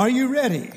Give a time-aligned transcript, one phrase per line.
[0.00, 0.70] Are you ready?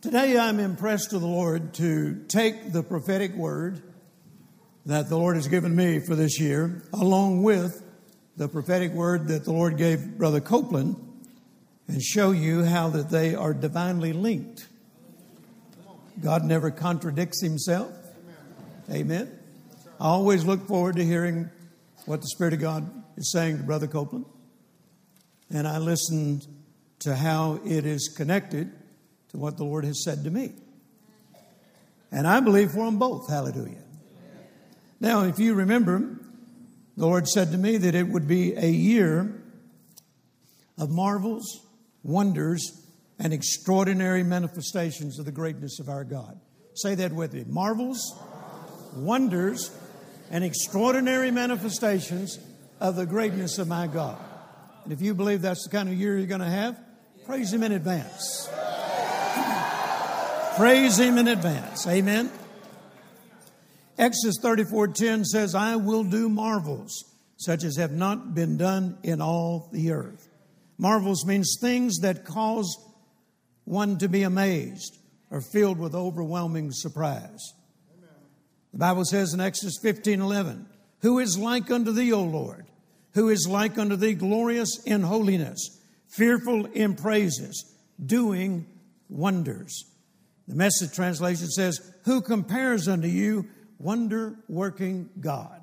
[0.00, 3.82] Today I'm impressed to the Lord to take the prophetic word
[4.86, 7.82] that the Lord has given me for this year, along with
[8.38, 10.96] the prophetic word that the Lord gave Brother Copeland,
[11.86, 14.66] and show you how that they are divinely linked.
[16.22, 17.92] God never contradicts himself.
[18.90, 19.30] Amen.
[20.00, 21.50] I always look forward to hearing
[22.06, 24.24] what the Spirit of God is saying to Brother Copeland.
[25.50, 26.42] And I listen
[27.00, 28.70] to how it is connected
[29.30, 30.52] to what the Lord has said to me.
[32.10, 33.28] And I believe for them both.
[33.28, 33.82] Hallelujah.
[35.00, 36.18] Now, if you remember,
[36.96, 39.42] the Lord said to me that it would be a year
[40.76, 41.66] of marvels,
[42.02, 42.84] wonders,
[43.18, 46.40] and extraordinary manifestations of the greatness of our God.
[46.74, 48.00] Say that with me marvels,
[48.96, 49.70] wonders,
[50.30, 52.38] and extraordinary manifestations
[52.80, 54.18] of the greatness of my God.
[54.88, 56.80] And if you believe that's the kind of year you're going to have,
[57.26, 58.48] praise Him in advance.
[60.56, 61.86] praise Him in advance.
[61.86, 62.30] Amen.
[63.98, 67.04] Exodus 34:10 says, "I will do marvels
[67.36, 70.26] such as have not been done in all the earth."
[70.78, 72.74] Marvels means things that cause
[73.66, 74.96] one to be amazed
[75.30, 77.52] or filled with overwhelming surprise.
[78.72, 80.64] The Bible says in Exodus 15:11,
[81.00, 82.67] "Who is like unto thee, O Lord?
[83.14, 87.64] Who is like unto thee, glorious in holiness, fearful in praises,
[88.04, 88.66] doing
[89.08, 89.84] wonders?"
[90.46, 93.46] The message translation says, "Who compares unto you,
[93.78, 95.60] wonder working God.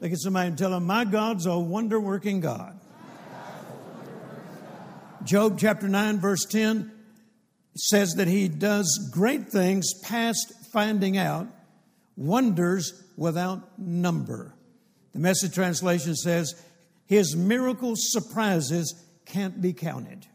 [0.00, 2.78] Look at somebody and tell them, My God's a wonder working God.
[5.24, 6.90] Job chapter 9, verse 10
[7.76, 11.46] says that he does great things past finding out,
[12.16, 14.54] wonders without number.
[15.12, 16.54] The message translation says,
[17.10, 18.94] His miracle surprises
[19.26, 20.28] can't be counted.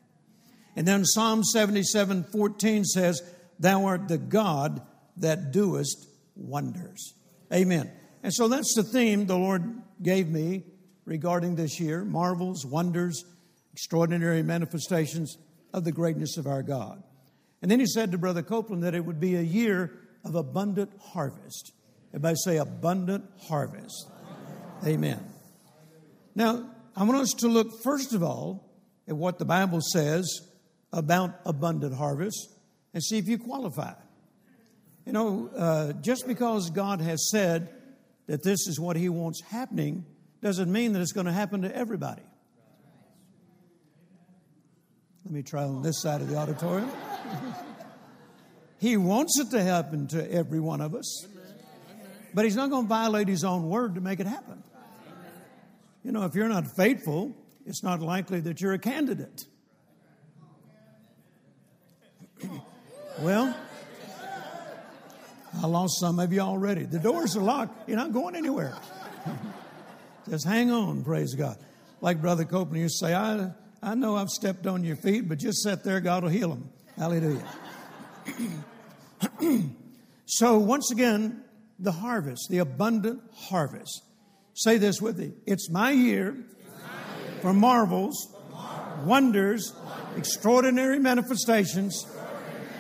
[0.76, 3.22] And then Psalm 77 14 says,
[3.58, 4.82] Thou art the God
[5.16, 6.06] that doest
[6.36, 7.14] wonders.
[7.54, 7.90] Amen.
[8.24, 10.66] And so that's the theme the Lord gave me
[11.06, 13.24] regarding this year marvels, wonders,
[13.72, 15.38] extraordinary manifestations
[15.74, 17.02] of the greatness of our God.
[17.62, 20.92] And then he said to Brother Copeland that it would be a year of abundant
[21.00, 21.72] harvest.
[22.10, 24.12] Everybody say abundant harvest.
[24.86, 25.35] Amen.
[26.36, 28.70] Now, I want us to look first of all
[29.08, 30.42] at what the Bible says
[30.92, 32.50] about abundant harvest
[32.94, 33.94] and see if you qualify.
[35.06, 37.70] You know, uh, just because God has said
[38.28, 40.06] that this is what He wants happening
[40.42, 42.24] doesn't mean that it's going to happen to everybody.
[45.24, 46.90] Let me try on this side of the auditorium.
[48.80, 51.28] he wants it to happen to every one of us,
[52.34, 54.64] but He's not going to violate His own word to make it happen.
[56.06, 57.36] You know, if you're not faithful,
[57.66, 59.48] it's not likely that you're a candidate.
[63.22, 63.58] well,
[65.64, 66.84] I lost some of you already.
[66.84, 67.90] The doors are locked.
[67.90, 68.78] You're not going anywhere.
[70.30, 71.58] just hang on, praise God.
[72.02, 73.50] Like Brother Copeland used to say, I,
[73.82, 76.70] I know I've stepped on your feet, but just sit there, God will heal them.
[76.98, 77.44] Hallelujah.
[80.28, 81.44] so, once again,
[81.80, 84.05] the harvest, the abundant harvest.
[84.56, 85.34] Say this with me.
[85.46, 86.38] It's my year
[87.42, 88.34] for marvels,
[89.04, 89.74] wonders,
[90.16, 92.08] extraordinary manifestations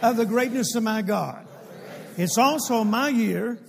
[0.01, 1.45] of the greatness of my God.
[2.17, 3.59] It's also my year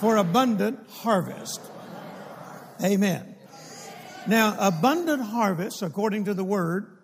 [0.00, 1.60] for abundant harvest.
[2.82, 3.34] Amen.
[4.26, 6.98] Now, abundant harvest, according to the word,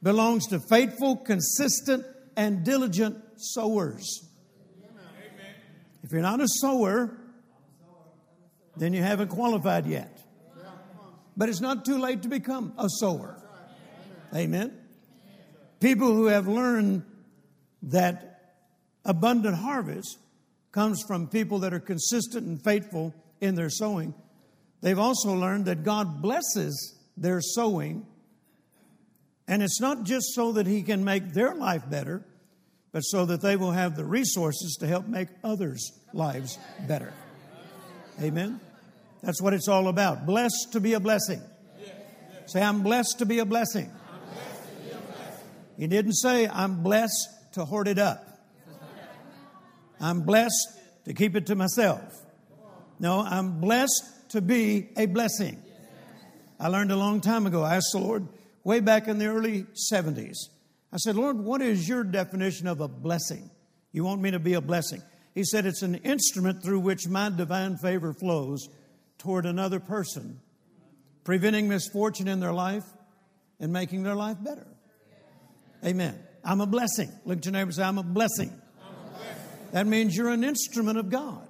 [0.00, 2.06] belongs to faithful, consistent,
[2.36, 4.28] and diligent sowers.
[6.04, 7.18] If you're not a sower,
[8.76, 10.18] then you haven't qualified yet.
[11.36, 13.36] But it's not too late to become a sower.
[14.34, 14.76] Amen.
[15.80, 17.04] People who have learned
[17.82, 18.54] that
[19.04, 20.18] abundant harvest
[20.70, 24.14] comes from people that are consistent and faithful in their sowing.
[24.80, 28.06] They've also learned that God blesses their sowing,
[29.46, 32.24] and it's not just so that He can make their life better,
[32.90, 37.12] but so that they will have the resources to help make others' lives better.
[38.20, 38.60] Amen?
[39.22, 40.26] That's what it's all about.
[40.26, 41.40] Blessed to be a blessing.
[42.46, 43.90] Say, I'm blessed to be a blessing.
[45.78, 48.26] He didn't say, I'm blessed to hoard it up.
[50.00, 52.02] I'm blessed to keep it to myself.
[52.98, 55.62] No, I'm blessed to be a blessing.
[56.58, 57.62] I learned a long time ago.
[57.62, 58.28] I asked the Lord
[58.64, 60.36] way back in the early 70s.
[60.92, 63.50] I said, Lord, what is your definition of a blessing?
[63.92, 65.02] You want me to be a blessing?
[65.34, 68.68] He said, It's an instrument through which my divine favor flows
[69.18, 70.40] toward another person,
[71.24, 72.84] preventing misfortune in their life
[73.60, 74.66] and making their life better.
[75.84, 76.18] Amen.
[76.44, 77.10] I'm a blessing.
[77.24, 78.52] Look at your neighbor and say, I'm a blessing.
[79.72, 81.48] That means you're an instrument of God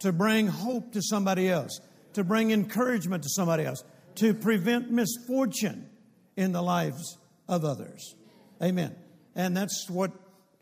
[0.00, 1.80] to bring hope to somebody else,
[2.14, 3.84] to bring encouragement to somebody else,
[4.16, 5.88] to prevent misfortune
[6.36, 7.18] in the lives
[7.48, 8.14] of others.
[8.62, 8.94] Amen.
[9.34, 10.12] And that's what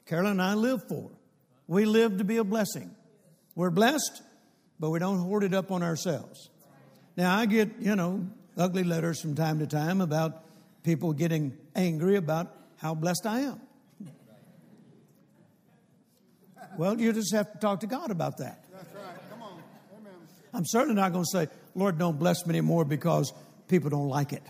[0.06, 1.10] Carolyn and I live for.
[1.72, 2.90] We live to be a blessing.
[3.54, 4.20] We're blessed,
[4.78, 6.50] but we don't hoard it up on ourselves.
[7.16, 8.26] Now, I get, you know,
[8.58, 10.44] ugly letters from time to time about
[10.82, 13.60] people getting angry about how blessed I am.
[16.76, 18.66] Well, you just have to talk to God about that.
[18.70, 19.30] That's right.
[19.30, 19.62] Come on.
[19.98, 20.12] Amen.
[20.52, 23.32] I'm certainly not going to say, Lord, don't bless me anymore because
[23.68, 24.42] people don't like it.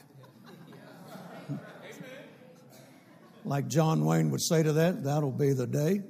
[3.44, 6.02] Like John Wayne would say to that, that'll be the day.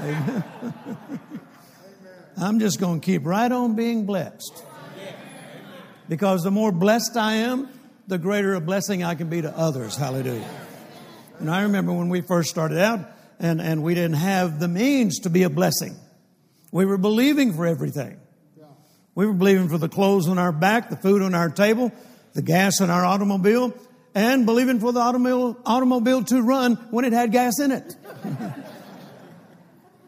[0.00, 0.44] Amen.
[2.36, 4.64] I'm just going to keep right on being blessed.
[6.08, 7.68] Because the more blessed I am,
[8.06, 9.96] the greater a blessing I can be to others.
[9.96, 10.48] Hallelujah.
[11.40, 13.00] And I remember when we first started out
[13.38, 15.96] and, and we didn't have the means to be a blessing.
[16.72, 18.18] We were believing for everything.
[19.14, 21.92] We were believing for the clothes on our back, the food on our table,
[22.34, 23.74] the gas in our automobile,
[24.14, 27.96] and believing for the automobile, automobile to run when it had gas in it.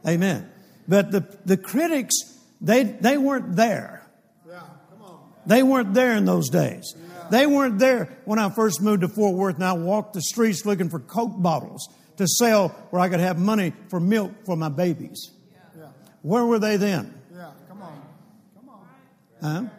[0.06, 0.50] Amen.
[0.88, 2.14] But the, the critics,
[2.60, 4.06] they, they weren't there.
[4.46, 4.60] Yeah.
[4.90, 5.20] Come on.
[5.46, 6.94] They weren't there in those days.
[7.30, 10.66] They weren't there when I first moved to Fort Worth and I walked the streets
[10.66, 14.68] looking for Coke bottles to sell where I could have money for milk for my
[14.68, 15.30] babies.
[15.78, 15.86] Yeah.
[16.22, 17.14] Where were they then?
[17.32, 17.52] Yeah.
[17.68, 18.02] Come on.
[18.56, 18.84] Come on.
[19.40, 19.70] Huh?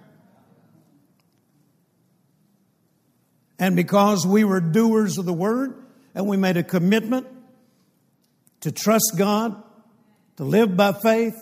[3.60, 5.76] And because we were doers of the word
[6.16, 7.28] and we made a commitment
[8.62, 9.62] to trust God,
[10.38, 11.36] to live by faith,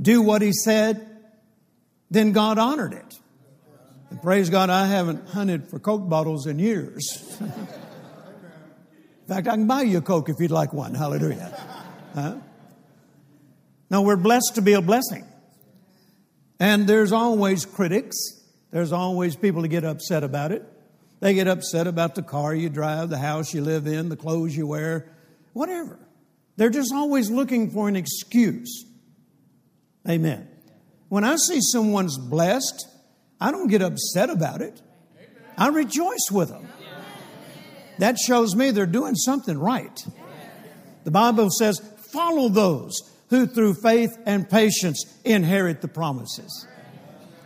[0.00, 1.06] do what He said,
[2.10, 3.18] then God honored it.
[4.10, 7.24] And praise God, I haven't hunted for Coke bottles in years.
[7.40, 7.48] in
[9.28, 10.94] fact, I can buy you a Coke if you'd like one.
[10.94, 11.56] Hallelujah.
[12.14, 12.36] Huh?
[13.88, 15.24] Now, we're blessed to be a blessing.
[16.58, 18.16] And there's always critics.
[18.70, 20.64] There's always people to get upset about it.
[21.20, 24.56] They get upset about the car you drive, the house you live in, the clothes
[24.56, 25.12] you wear,
[25.52, 25.98] whatever.
[26.60, 28.84] They're just always looking for an excuse.
[30.06, 30.46] Amen.
[31.08, 32.86] When I see someone's blessed,
[33.40, 34.78] I don't get upset about it.
[35.56, 36.68] I rejoice with them.
[37.98, 40.04] That shows me they're doing something right.
[41.04, 41.80] The Bible says,
[42.12, 42.92] follow those
[43.30, 46.66] who through faith and patience inherit the promises.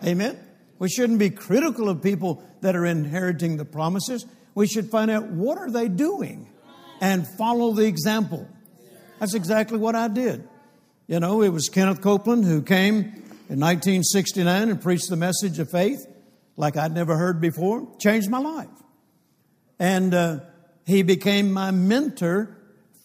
[0.04, 0.36] Amen.
[0.80, 4.26] We shouldn't be critical of people that are inheriting the promises.
[4.56, 6.48] We should find out what are they doing
[7.00, 8.48] and follow the example.
[9.18, 10.46] That's exactly what I did.
[11.06, 12.96] You know, it was Kenneth Copeland who came
[13.48, 16.06] in 1969 and preached the message of faith
[16.56, 17.86] like I'd never heard before.
[17.98, 18.68] Changed my life.
[19.78, 20.40] And uh,
[20.86, 22.56] he became my mentor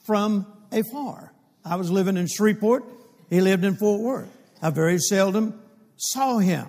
[0.05, 1.33] from afar.
[1.65, 2.85] I was living in Shreveport.
[3.29, 4.29] He lived in Fort Worth.
[4.61, 5.61] I very seldom
[5.97, 6.67] saw him.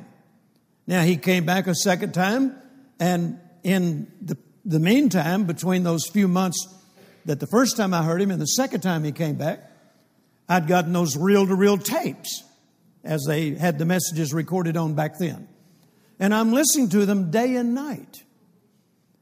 [0.87, 2.57] Now, he came back a second time,
[2.99, 6.67] and in the, the meantime, between those few months
[7.31, 9.61] that the first time I heard him and the second time he came back,
[10.49, 12.43] I'd gotten those reel to reel tapes
[13.05, 15.49] as they had the messages recorded on back then.
[16.19, 18.25] And I'm listening to them day and night.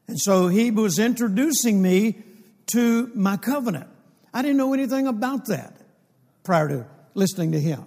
[0.06, 2.22] And so he was introducing me
[2.68, 3.90] to my covenant.
[4.32, 5.76] I didn't know anything about that
[6.44, 7.84] prior to listening to him.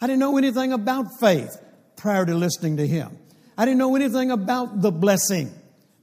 [0.00, 1.60] I didn't know anything about faith
[1.96, 3.18] prior to listening to him.
[3.58, 5.52] I didn't know anything about the blessing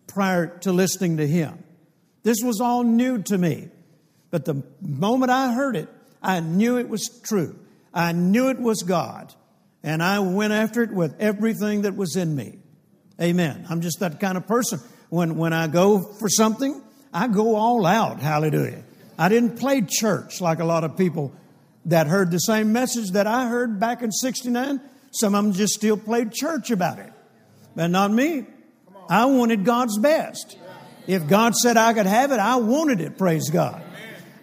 [0.07, 1.62] prior to listening to him.
[2.23, 3.69] This was all new to me.
[4.31, 5.89] But the moment I heard it,
[6.21, 7.59] I knew it was true.
[7.93, 9.33] I knew it was God.
[9.83, 12.57] And I went after it with everything that was in me.
[13.21, 13.67] Amen.
[13.69, 14.79] I'm just that kind of person.
[15.09, 16.81] When, when I go for something,
[17.13, 18.19] I go all out.
[18.19, 18.83] Hallelujah.
[19.19, 21.33] I didn't play church like a lot of people
[21.85, 24.81] that heard the same message that I heard back in 69.
[25.11, 27.11] Some of them just still played church about it.
[27.75, 28.45] But not me.
[29.09, 30.57] I wanted God's best.
[31.07, 33.81] If God said I could have it, I wanted it, praise God.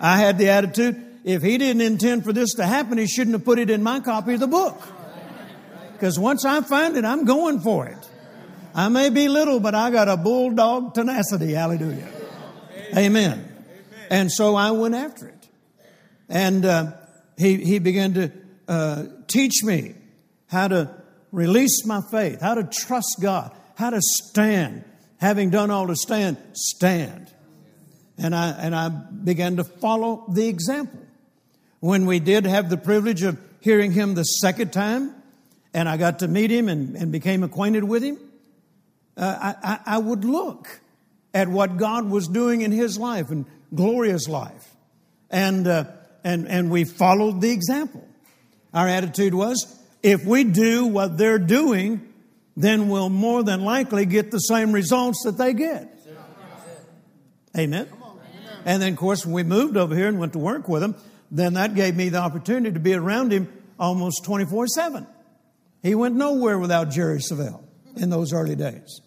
[0.00, 3.44] I had the attitude, if He didn't intend for this to happen, He shouldn't have
[3.44, 4.80] put it in my copy of the book.
[5.92, 8.08] Because once I find it, I'm going for it.
[8.74, 11.52] I may be little, but I got a bulldog tenacity.
[11.52, 12.08] Hallelujah.
[12.96, 13.46] Amen.
[14.10, 15.48] And so I went after it.
[16.28, 16.92] And uh,
[17.36, 18.32] he, he began to
[18.68, 19.94] uh, teach me
[20.46, 20.90] how to
[21.32, 24.84] release my faith, how to trust God, how to stand.
[25.20, 27.30] Having done all to stand, stand.
[28.16, 31.00] And I, and I began to follow the example.
[31.80, 35.14] When we did have the privilege of hearing him the second time,
[35.72, 38.18] and I got to meet him and, and became acquainted with him,
[39.16, 40.80] uh, I, I, I would look
[41.34, 44.74] at what God was doing in his life and glorious life.
[45.30, 45.84] And, uh,
[46.24, 48.06] and, and we followed the example.
[48.72, 52.09] Our attitude was if we do what they're doing,
[52.62, 55.96] then we'll more than likely get the same results that they get.
[57.56, 57.88] Amen.
[58.64, 60.94] And then, of course, when we moved over here and went to work with him,
[61.30, 65.06] then that gave me the opportunity to be around him almost 24 7.
[65.82, 67.62] He went nowhere without Jerry Savelle
[67.96, 69.00] in those early days.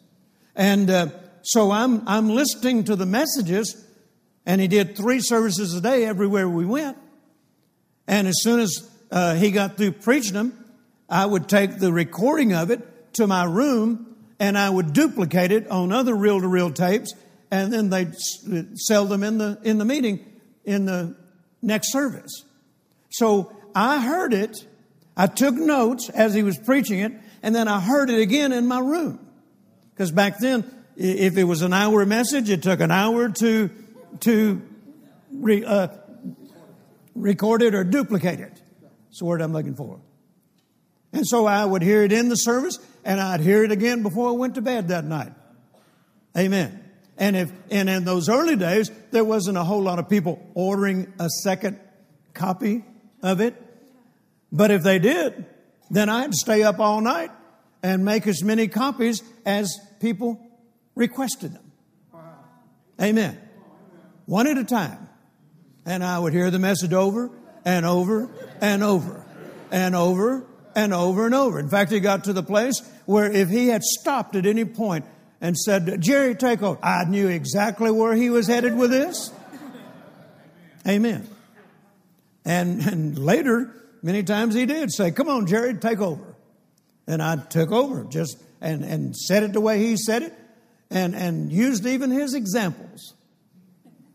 [0.56, 1.08] And uh,
[1.44, 3.86] so I'm, I'm listening to the messages,
[4.46, 6.98] and he did three services a day everywhere we went.
[8.08, 10.66] And as soon as uh, he got through preaching them,
[11.10, 12.82] I would take the recording of it
[13.14, 17.14] to my room and I would duplicate it on other reel to reel tapes,
[17.50, 18.14] and then they'd
[18.76, 20.20] sell them in the, in the meeting
[20.66, 21.16] in the
[21.62, 22.44] next service.
[23.10, 24.68] So I heard it,
[25.16, 28.68] I took notes as he was preaching it, and then I heard it again in
[28.68, 29.20] my room.
[29.92, 33.70] Because back then, if it was an hour message, it took an hour to,
[34.22, 34.62] to
[35.32, 35.88] re, uh,
[37.16, 38.62] record it or duplicate it.
[38.82, 40.00] That's the word I'm looking for.
[41.12, 44.30] And so I would hear it in the service and I'd hear it again before
[44.30, 45.34] I went to bed that night.
[46.38, 46.80] Amen.
[47.18, 51.14] And if and in those early days there wasn't a whole lot of people ordering
[51.20, 51.80] a second
[52.34, 52.84] copy
[53.22, 53.56] of it.
[54.52, 55.46] But if they did,
[55.90, 57.32] then I'd stay up all night
[57.82, 60.40] and make as many copies as people
[60.96, 61.72] requested them.
[63.02, 63.40] Amen.
[64.26, 65.10] One at a time.
[65.86, 67.30] And I would hear the message over
[67.66, 68.30] and over
[68.62, 69.26] and over
[69.70, 70.46] and over
[70.76, 71.60] and over and over.
[71.60, 75.06] In fact, he got to the place where if he had stopped at any point
[75.42, 79.32] and said, Jerry, take over, I knew exactly where he was headed with this.
[80.88, 81.28] Amen.
[82.46, 86.36] And, and later, many times he did say, Come on, Jerry, take over.
[87.08, 90.34] And I took over just and, and said it the way he said it
[90.90, 93.14] and, and used even his examples.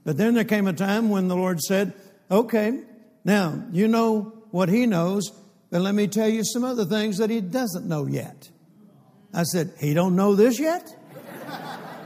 [0.05, 1.93] But then there came a time when the Lord said,
[2.31, 2.81] Okay,
[3.25, 5.31] now you know what he knows,
[5.71, 8.51] but let me tell you some other things that he doesn't know yet.
[9.33, 10.95] I said, He don't know this yet?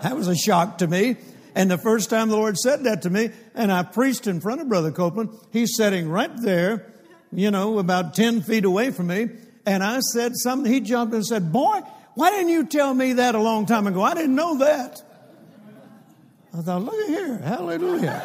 [0.03, 1.17] That was a shock to me.
[1.55, 4.61] And the first time the Lord said that to me, and I preached in front
[4.61, 6.93] of Brother Copeland, he's sitting right there,
[7.31, 9.29] you know, about 10 feet away from me.
[9.67, 11.81] And I said something, he jumped and said, Boy,
[12.15, 14.03] why didn't you tell me that a long time ago?
[14.03, 15.03] I didn't know that.
[16.55, 18.23] I thought, look at here, hallelujah.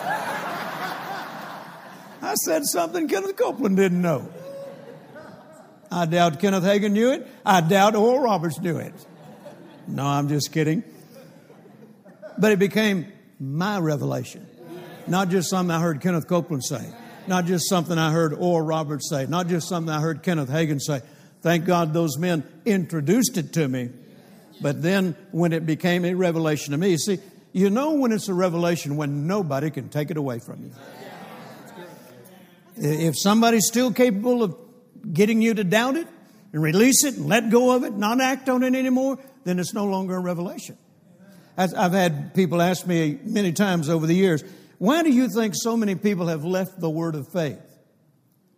[2.22, 4.30] I said something Kenneth Copeland didn't know.
[5.92, 7.28] I doubt Kenneth Hagin knew it.
[7.46, 8.94] I doubt Oral Roberts knew it.
[9.88, 10.84] No, I'm just kidding.
[12.38, 14.46] But it became my revelation.
[15.08, 16.86] Not just something I heard Kenneth Copeland say.
[17.28, 19.26] Not just something I heard Oral Roberts say.
[19.26, 21.02] Not just something I heard Kenneth Hagin say.
[21.42, 23.90] Thank God those men introduced it to me.
[24.62, 27.20] But then when it became a revelation to me, see,
[27.54, 30.72] you know when it's a revelation when nobody can take it away from you.
[32.76, 34.56] If somebody's still capable of
[35.14, 36.08] getting you to doubt it
[36.54, 39.74] and release it and let go of it, not act on it anymore, then it's
[39.74, 40.78] no longer a revelation.
[41.58, 44.44] I've had people ask me many times over the years,
[44.78, 47.60] why do you think so many people have left the word of faith?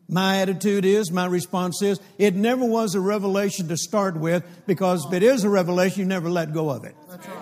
[0.09, 5.05] My attitude is, my response is, it never was a revelation to start with because
[5.05, 6.95] if it is a revelation, you never let go of it.
[7.07, 7.37] That's right.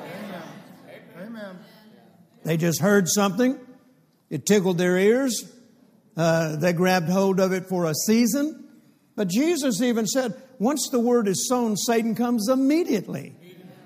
[1.16, 1.28] Amen.
[1.28, 1.60] Amen.
[2.44, 3.58] They just heard something,
[4.30, 5.52] it tickled their ears,
[6.18, 8.67] uh, they grabbed hold of it for a season.
[9.18, 13.36] But Jesus even said, once the word is sown, Satan comes immediately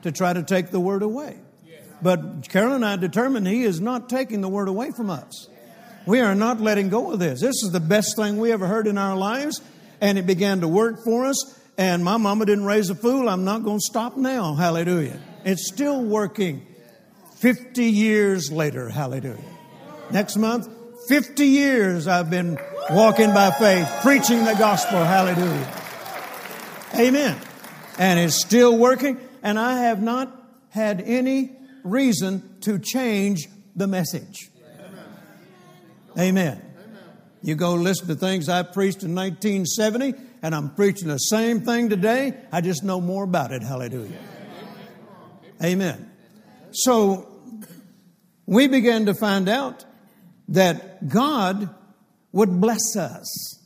[0.04, 1.38] to try to take the word away.
[2.02, 5.48] But Carol and I determined he is not taking the word away from us.
[6.06, 7.40] We are not letting go of this.
[7.40, 9.62] This is the best thing we ever heard in our lives,
[10.02, 11.58] and it began to work for us.
[11.78, 13.30] And my mama didn't raise a fool.
[13.30, 14.56] I'm not going to stop now.
[14.56, 15.18] Hallelujah.
[15.46, 16.66] It's still working
[17.38, 18.90] 50 years later.
[18.90, 19.38] Hallelujah.
[20.12, 20.68] Next month,
[21.12, 22.58] 50 years I've been
[22.90, 25.04] walking by faith, preaching the gospel.
[25.04, 25.74] Hallelujah.
[26.96, 27.38] Amen.
[28.00, 30.34] And it's still working, and I have not
[30.70, 31.52] had any
[31.84, 34.50] reason to change the message.
[36.18, 36.62] Amen.
[37.44, 41.90] You go listen to things I preached in 1970, and I'm preaching the same thing
[41.90, 42.38] today.
[42.54, 43.64] I just know more about it.
[43.64, 44.18] Hallelujah.
[45.62, 46.10] Amen.
[46.72, 47.28] So
[48.46, 49.84] we began to find out
[50.52, 51.74] that God
[52.32, 53.60] would bless us.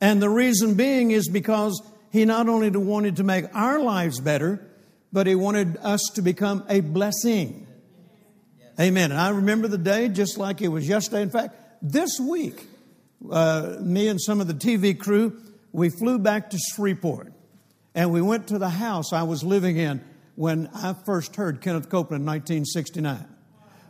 [0.00, 1.80] And the reason being is because
[2.12, 4.66] He not only wanted to make our lives better,
[5.12, 7.66] but He wanted us to become a blessing.
[8.78, 9.12] Amen.
[9.12, 11.22] And I remember the day just like it was yesterday.
[11.22, 12.66] In fact, this week,
[13.30, 15.38] uh, me and some of the TV crew,
[15.72, 17.32] we flew back to Shreveport
[17.94, 20.02] and we went to the house I was living in
[20.34, 23.26] when I first heard Kenneth Copeland in 1969.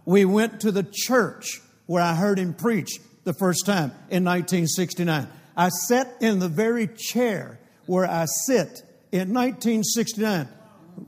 [0.05, 1.61] We went to the church
[1.91, 5.27] where I heard him preach the first time in 1969.
[5.57, 10.47] I sat in the very chair where I sit in 1969,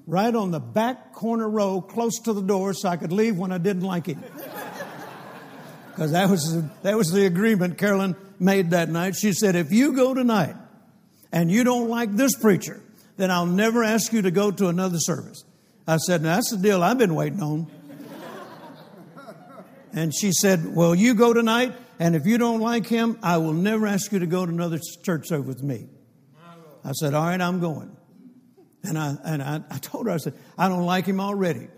[0.08, 3.52] right on the back corner row, close to the door, so I could leave when
[3.52, 4.18] I didn't like it.
[5.90, 9.14] Because that was, that was the agreement Carolyn made that night.
[9.14, 10.56] She said, If you go tonight
[11.30, 12.82] and you don't like this preacher,
[13.18, 15.44] then I'll never ask you to go to another service.
[15.86, 17.70] I said, Now that's the deal I've been waiting on.
[19.92, 23.52] And she said, Well, you go tonight, and if you don't like him, I will
[23.52, 25.86] never ask you to go to another church service with me.
[26.84, 27.96] I said, All right, I'm going.
[28.84, 31.68] And I, and I, I told her, I said, I don't like him already.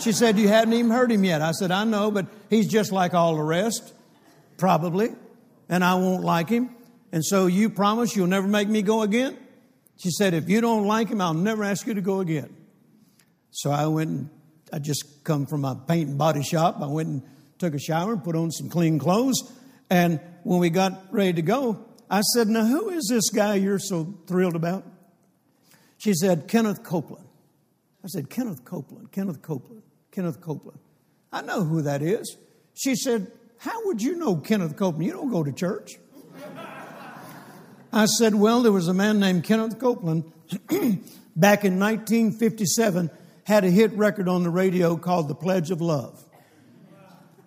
[0.00, 1.40] She said, You hadn't even heard him yet.
[1.40, 3.94] I said, I know, but he's just like all the rest,
[4.56, 5.10] probably,
[5.68, 6.70] and I won't like him.
[7.12, 9.38] And so you promise you'll never make me go again?
[9.98, 12.54] She said, If you don't like him, I'll never ask you to go again.
[13.50, 14.30] So I went and
[14.72, 16.78] I just come from a paint and body shop.
[16.82, 17.22] I went and
[17.58, 19.52] took a shower and put on some clean clothes.
[19.90, 23.78] And when we got ready to go, I said, Now, who is this guy you're
[23.78, 24.84] so thrilled about?
[25.98, 27.26] She said, Kenneth Copeland.
[28.04, 29.82] I said, Kenneth Copeland, Kenneth Copeland,
[30.12, 30.78] Kenneth Copeland.
[31.32, 32.36] I know who that is.
[32.74, 35.06] She said, How would you know Kenneth Copeland?
[35.06, 35.98] You don't go to church.
[37.92, 40.24] I said, Well, there was a man named Kenneth Copeland
[41.36, 43.10] back in 1957,
[43.44, 46.25] had a hit record on the radio called The Pledge of Love.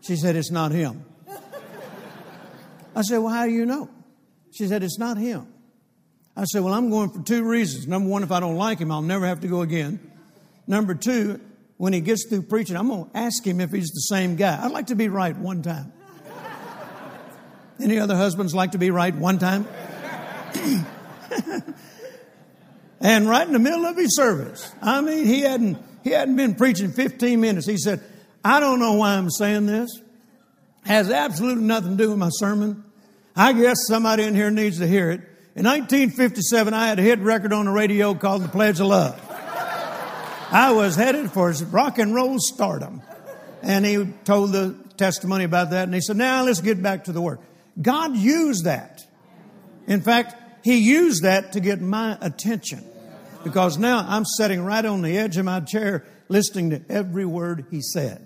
[0.09, 1.05] She said, It's not him.
[2.95, 3.91] I said, Well, how do you know?
[4.49, 5.45] She said, It's not him.
[6.35, 7.87] I said, Well, I'm going for two reasons.
[7.87, 9.99] Number one, if I don't like him, I'll never have to go again.
[10.65, 11.39] Number two,
[11.77, 14.59] when he gets through preaching, I'm going to ask him if he's the same guy.
[14.59, 15.93] I'd like to be right one time.
[17.79, 19.67] Any other husbands like to be right one time?
[22.99, 26.55] and right in the middle of his service, I mean, he hadn't, he hadn't been
[26.55, 27.67] preaching 15 minutes.
[27.67, 28.01] He said,
[28.43, 29.89] I don't know why I'm saying this.
[29.97, 32.83] It Has absolutely nothing to do with my sermon.
[33.35, 35.21] I guess somebody in here needs to hear it.
[35.55, 39.19] In 1957, I had a hit record on the radio called The Pledge of Love.
[40.51, 43.01] I was headed for rock and roll stardom.
[43.61, 47.11] And he told the testimony about that, and he said, Now let's get back to
[47.11, 47.41] the work.
[47.81, 49.01] God used that.
[49.87, 52.85] In fact, he used that to get my attention
[53.43, 57.65] because now I'm sitting right on the edge of my chair listening to every word
[57.71, 58.25] he said.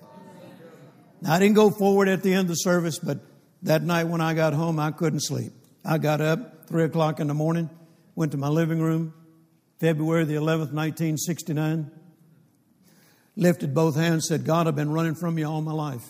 [1.23, 3.19] Now, I didn't go forward at the end of the service, but
[3.62, 5.53] that night when I got home, I couldn't sleep.
[5.86, 7.69] I got up three o'clock in the morning,
[8.13, 9.13] went to my living room,
[9.79, 11.89] February the 11th, 1969,
[13.38, 16.03] lifted both hands, said, God, I've been running from you all my life.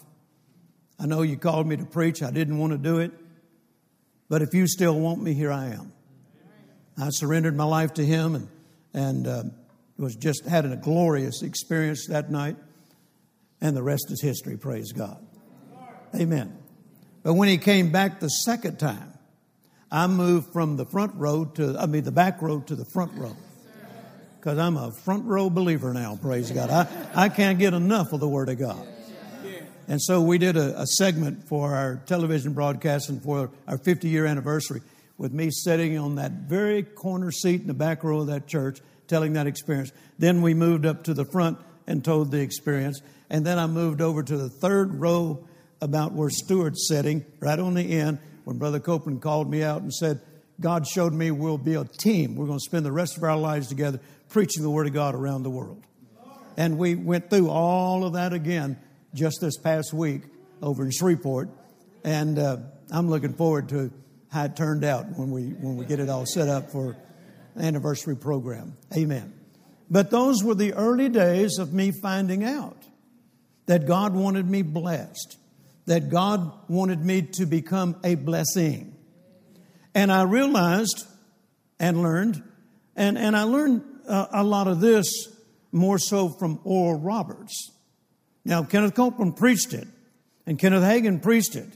[0.99, 2.23] I know you called me to preach.
[2.23, 3.11] I didn't want to do it.
[4.29, 5.93] But if you still want me, here I am.
[6.97, 8.47] I surrendered my life to Him and,
[8.95, 9.43] and uh,
[9.95, 12.55] was just had a glorious experience that night.
[13.63, 15.25] And the rest is history, praise God.
[16.13, 16.55] Amen.
[17.23, 19.13] But when he came back the second time,
[19.89, 23.13] I moved from the front row to, I mean, the back row to the front
[23.15, 23.37] row.
[24.35, 26.69] Because I'm a front row believer now, praise God.
[26.69, 28.85] I, I can't get enough of the Word of God.
[29.87, 34.09] And so we did a, a segment for our television broadcast and for our 50
[34.09, 34.81] year anniversary
[35.17, 38.81] with me sitting on that very corner seat in the back row of that church
[39.07, 39.93] telling that experience.
[40.19, 43.01] Then we moved up to the front and told the experience.
[43.33, 45.43] And then I moved over to the third row
[45.81, 49.91] about where Stewart's sitting, right on the end, when Brother Copeland called me out and
[49.91, 50.21] said,
[50.61, 52.35] God showed me we'll be a team.
[52.35, 55.15] We're going to spend the rest of our lives together preaching the Word of God
[55.15, 55.83] around the world.
[56.57, 58.77] And we went through all of that again
[59.15, 60.21] just this past week
[60.61, 61.49] over in Shreveport.
[62.03, 62.57] And uh,
[62.91, 63.91] I'm looking forward to
[64.31, 66.95] how it turned out when we, when we get it all set up for
[67.59, 68.77] anniversary program.
[68.95, 69.33] Amen.
[69.89, 72.82] But those were the early days of me finding out
[73.65, 75.37] that God wanted me blessed,
[75.85, 78.95] that God wanted me to become a blessing.
[79.95, 81.05] And I realized
[81.79, 82.41] and learned,
[82.95, 85.07] and, and I learned uh, a lot of this
[85.71, 87.71] more so from Oral Roberts.
[88.45, 89.87] Now, Kenneth Copeland preached it,
[90.45, 91.69] and Kenneth Hagin preached it.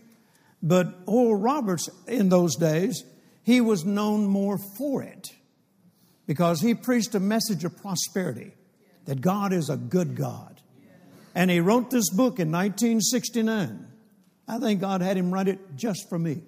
[0.61, 3.03] But Oral Roberts, in those days,
[3.43, 5.27] he was known more for it
[6.25, 8.51] because he preached a message of prosperity
[9.05, 10.56] that God is a good God.
[11.37, 13.87] And he wrote this book in 1969.
[14.47, 16.41] I think God had him write it just for me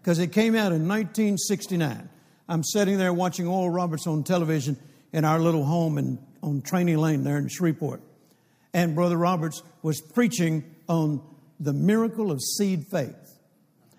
[0.00, 2.08] because it came out in 1969.
[2.48, 4.78] I'm sitting there watching Oral Roberts on television
[5.12, 8.00] in our little home in, on Training Lane there in Shreveport
[8.72, 11.20] and Brother Roberts was preaching on
[11.60, 13.38] the miracle of seed faith.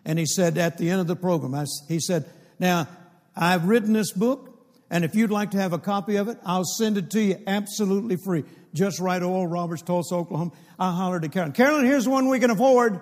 [0.04, 2.26] And he said at the end of the program, I, he said,
[2.58, 2.88] Now,
[3.36, 4.55] I've written this book,
[4.90, 7.38] And if you'd like to have a copy of it, I'll send it to you
[7.48, 8.44] absolutely free.
[8.74, 10.52] Just write Oral Roberts, Tulsa, Oklahoma.
[10.78, 11.54] I'll holler to Carolyn.
[11.54, 13.00] Carolyn, here's one we can afford.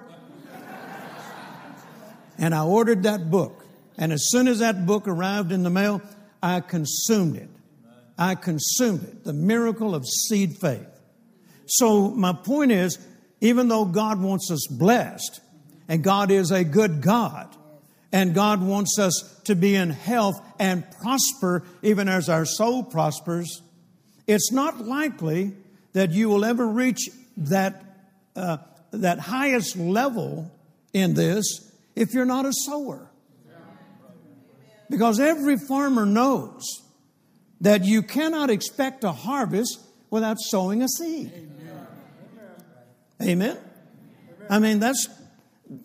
[2.37, 3.65] and I ordered that book.
[3.97, 6.01] And as soon as that book arrived in the mail,
[6.41, 7.49] I consumed it.
[8.17, 9.23] I consumed it.
[9.23, 10.87] The miracle of seed faith.
[11.65, 12.97] So my point is,
[13.41, 15.41] even though God wants us blessed,
[15.87, 17.55] and God is a good God,
[18.13, 23.61] and God wants us to be in health and prosper even as our soul prospers,
[24.27, 25.53] it's not likely
[25.93, 27.83] that you will ever reach that,
[28.35, 28.57] uh,
[28.91, 30.51] that highest level
[30.93, 33.09] in this if you're not a sower.
[34.89, 36.61] Because every farmer knows
[37.61, 39.79] that you cannot expect a harvest
[40.11, 41.31] without sowing a seed.
[43.19, 43.57] Amen.
[44.49, 45.07] I mean, that's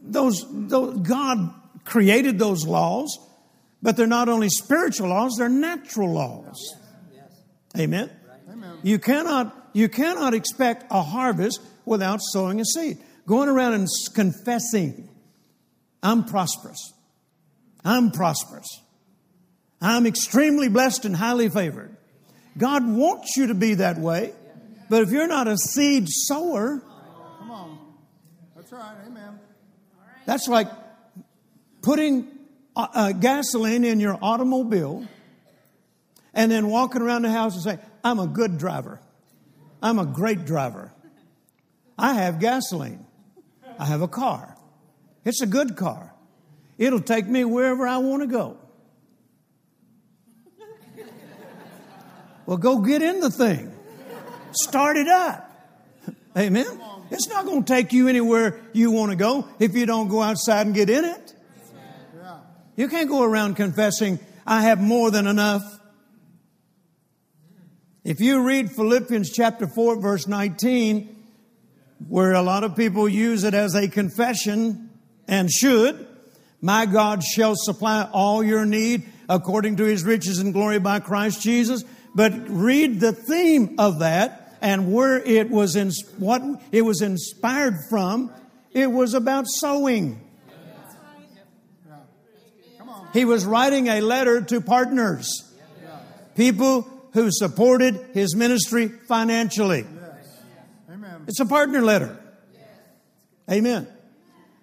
[0.03, 1.55] those, those, God
[1.89, 3.19] created those laws,
[3.83, 6.75] but they're not only spiritual laws, they're natural laws.
[7.77, 8.11] Amen.
[8.83, 12.99] You cannot you cannot expect a harvest without sowing a seed.
[13.27, 15.09] Going around and confessing,
[16.03, 16.93] I'm prosperous.
[17.85, 18.67] I'm prosperous.
[19.81, 21.97] I'm extremely blessed and highly favored.
[22.57, 24.33] God wants you to be that way,
[24.89, 26.83] but if you're not a seed sower,
[27.39, 27.79] Come on.
[28.57, 28.97] That's right.
[29.07, 29.39] Amen.
[30.27, 30.69] that's like
[31.83, 32.29] putting
[32.77, 35.07] uh, uh, gasoline in your automobile
[36.35, 39.01] and then walking around the house and saying, I'm a good driver.
[39.83, 40.93] I'm a great driver.
[41.99, 43.05] I have gasoline.
[43.79, 44.57] I have a car.
[45.25, 46.15] It's a good car.
[46.79, 48.57] It'll take me wherever I want to go.
[52.47, 53.75] Well, go get in the thing.
[54.53, 55.45] Start it up.
[56.37, 56.81] Amen.
[57.11, 60.23] It's not going to take you anywhere you want to go if you don't go
[60.23, 61.35] outside and get in it.
[62.79, 65.65] You can't go around confessing, I have more than enough.
[68.05, 71.17] If you read Philippians chapter 4, verse 19,
[72.07, 74.91] where a lot of people use it as a confession
[75.27, 76.07] and should,
[76.61, 81.43] my God shall supply all your need according to his riches and glory by Christ
[81.43, 81.83] Jesus.
[82.15, 87.75] But read the theme of that and where it was in, what it was inspired
[87.91, 88.33] from.
[88.71, 90.28] It was about sowing.
[93.19, 95.43] He was writing a letter to partners,
[96.37, 96.83] people
[97.15, 99.85] who supported his ministry financially.
[101.27, 102.17] It's a partner letter.
[103.51, 103.89] Amen.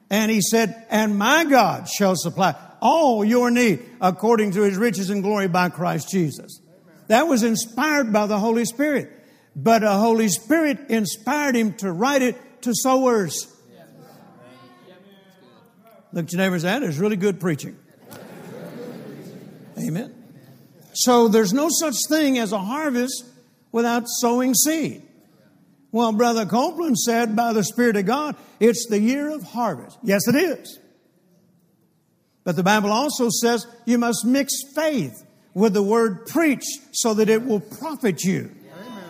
[0.09, 5.09] And he said, And my God shall supply all your need according to his riches
[5.09, 6.61] and glory by Christ Jesus.
[7.07, 9.11] That was inspired by the Holy Spirit.
[9.53, 13.53] But the Holy Spirit inspired him to write it to sowers.
[16.13, 17.75] Look your neighbors, that is really good preaching.
[19.77, 20.13] Amen.
[20.93, 23.25] So there's no such thing as a harvest
[23.71, 25.03] without sowing seed.
[25.91, 29.97] Well, Brother Copeland said, by the Spirit of God, it's the year of harvest.
[30.03, 30.79] Yes, it is.
[32.43, 37.29] But the Bible also says you must mix faith with the word preach so that
[37.29, 38.51] it will profit you.
[38.73, 39.03] Amen.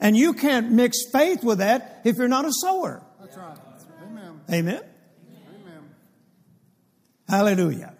[0.00, 3.02] And you can't mix faith with that if you're not a sower.
[3.20, 3.58] That's right.
[4.02, 4.40] Amen.
[4.50, 4.82] Amen.
[5.60, 5.94] Amen.
[7.28, 7.93] Hallelujah.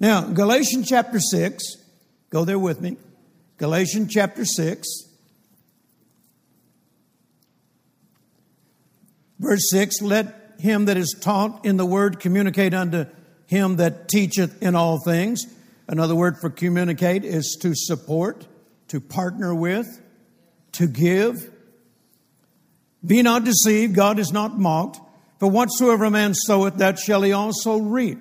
[0.00, 1.76] Now, Galatians chapter 6,
[2.30, 2.96] go there with me.
[3.56, 4.86] Galatians chapter 6,
[9.40, 13.06] verse 6 Let him that is taught in the word communicate unto
[13.46, 15.44] him that teacheth in all things.
[15.88, 18.46] Another word for communicate is to support,
[18.88, 20.00] to partner with,
[20.72, 21.50] to give.
[23.04, 25.00] Be not deceived, God is not mocked.
[25.40, 28.18] For whatsoever a man soweth, that shall he also reap.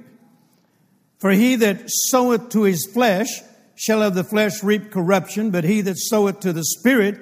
[1.20, 3.28] For he that soweth to his flesh
[3.76, 7.20] shall of the flesh reap corruption, but he that soweth to the Spirit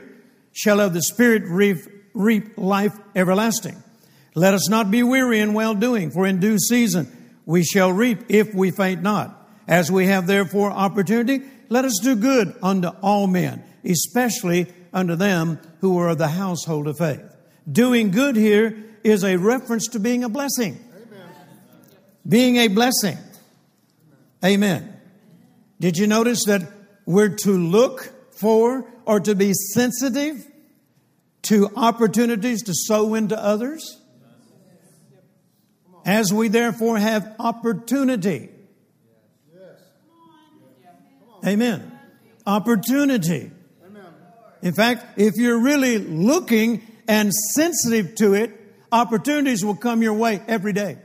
[0.51, 1.77] shall of the Spirit reap,
[2.13, 3.81] reap life everlasting.
[4.35, 7.11] Let us not be weary in well doing, for in due season
[7.45, 9.49] we shall reap if we faint not.
[9.67, 15.59] As we have therefore opportunity, let us do good unto all men, especially unto them
[15.81, 17.23] who are of the household of faith.
[17.69, 20.79] Doing good here is a reference to being a blessing.
[22.27, 23.17] Being a blessing.
[24.43, 24.99] Amen.
[25.79, 26.63] Did you notice that
[27.05, 30.45] we're to look for or to be sensitive
[31.43, 34.01] to opportunities to sow into others?
[36.05, 38.49] As we therefore have opportunity.
[41.45, 41.99] Amen.
[42.45, 43.51] Opportunity.
[44.61, 48.51] In fact, if you're really looking and sensitive to it,
[48.91, 50.97] opportunities will come your way every day.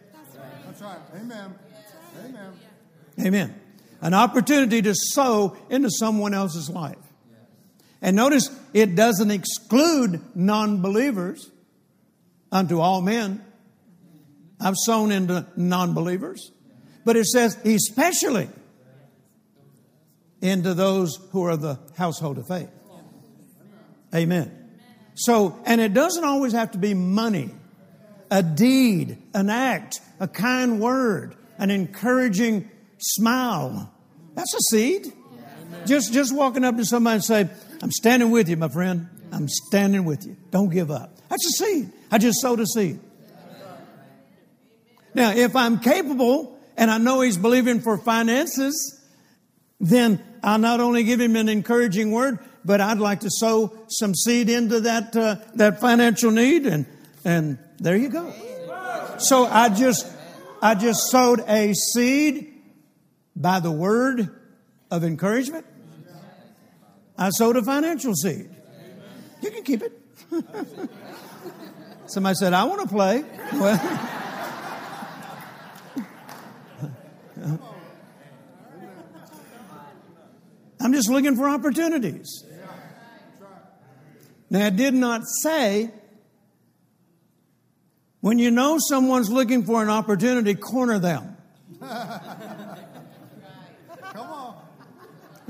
[3.20, 3.54] Amen.
[4.00, 6.96] An opportunity to sow into someone else's life.
[8.02, 11.50] And notice it doesn't exclude non believers
[12.50, 13.44] unto all men.
[14.58, 16.50] I've sown into non believers.
[17.04, 18.48] But it says, especially
[20.40, 22.70] into those who are the household of faith.
[24.14, 24.56] Amen.
[25.14, 27.50] So, and it doesn't always have to be money,
[28.30, 33.92] a deed, an act, a kind word, an encouraging smile.
[34.34, 35.12] That's a seed.
[35.86, 37.48] Just, just walking up to somebody and say,
[37.82, 39.08] I'm standing with you, my friend.
[39.32, 40.36] I'm standing with you.
[40.50, 41.16] Don't give up.
[41.28, 41.92] That's a seed.
[42.10, 43.00] I just sowed a seed.
[45.14, 49.00] Now, if I'm capable and I know he's believing for finances,
[49.80, 54.14] then I'll not only give him an encouraging word, but I'd like to sow some
[54.14, 56.86] seed into that uh, that financial need, and
[57.24, 58.32] and there you go.
[59.18, 60.06] So I just
[60.62, 62.49] I just sowed a seed
[63.40, 64.28] by the word
[64.90, 65.64] of encouragement.
[67.16, 68.50] I sowed a financial seed.
[69.42, 69.92] You can keep it.
[72.06, 74.08] Somebody said, "I want to play." Well.
[80.82, 82.44] I'm just looking for opportunities.
[84.48, 85.90] Now, I did not say
[88.20, 91.36] when you know someone's looking for an opportunity, corner them.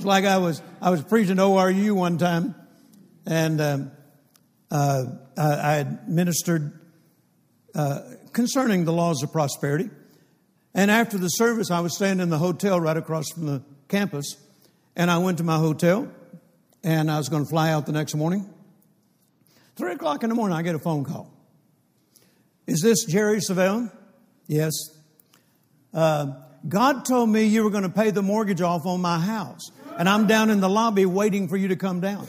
[0.00, 2.54] It's like I was I was preaching at ORU one time,
[3.26, 3.90] and um,
[4.70, 5.04] uh,
[5.36, 6.72] I, had ministered
[7.74, 8.00] uh,
[8.32, 9.90] concerning the laws of prosperity.
[10.72, 14.38] And after the service, I was staying in the hotel right across from the campus,
[14.96, 16.10] and I went to my hotel,
[16.82, 18.48] and I was going to fly out the next morning.
[19.76, 21.30] Three o'clock in the morning, I get a phone call.
[22.66, 23.92] Is this Jerry Savelle?
[24.46, 24.72] Yes.
[25.92, 26.36] Uh,
[26.66, 30.08] God told me you were going to pay the mortgage off on my house, and
[30.08, 32.26] I'm down in the lobby waiting for you to come down.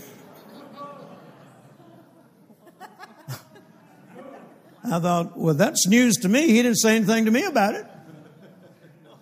[4.83, 6.47] I thought, well, that's news to me.
[6.47, 7.85] He didn't say anything to me about it.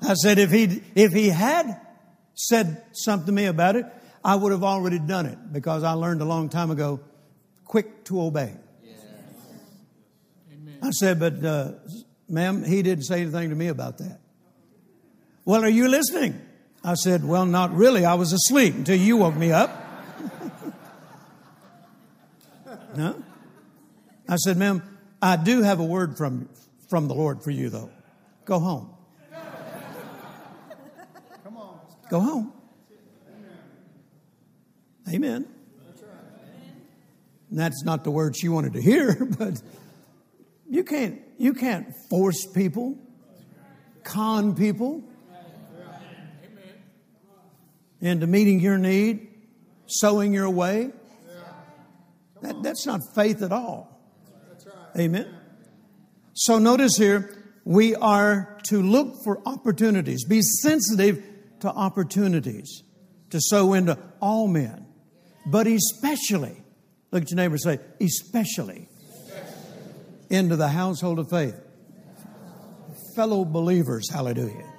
[0.02, 1.82] I said, if he if he had
[2.34, 3.86] said something to me about it,
[4.24, 7.02] I would have already done it because I learned a long time ago
[7.66, 8.54] quick to obey.
[10.82, 11.74] I said, but uh,
[12.30, 14.22] ma'am, he didn't say anything to me about that.
[15.44, 16.40] Well, are you listening?
[16.84, 18.06] I said, well, not really.
[18.06, 19.70] I was asleep until you woke me up.
[22.96, 23.22] no?
[24.28, 24.82] I said, ma'am,
[25.22, 26.48] I do have a word from,
[26.90, 27.90] from the Lord for you, though.
[28.46, 28.94] Go home.
[31.44, 31.80] Come on.
[32.10, 32.54] Go home.
[35.10, 35.48] Amen.
[37.50, 39.62] And that's not the word she wanted to hear, but
[40.70, 42.98] you can't, you can't force people,
[44.04, 45.04] con people
[48.02, 49.28] into meeting your need,
[49.88, 50.92] sowing your way.
[52.42, 54.00] That, that's not faith at all.
[54.98, 55.28] Amen.
[56.34, 57.36] So notice here,
[57.66, 61.24] we are to look for opportunities, be sensitive
[61.60, 62.84] to opportunities
[63.30, 64.88] to sow into all men,
[65.46, 66.64] but especially
[67.12, 68.88] Look at your neighbor say, especially,
[70.30, 71.60] into the household of faith.
[73.16, 74.72] Fellow believers, hallelujah.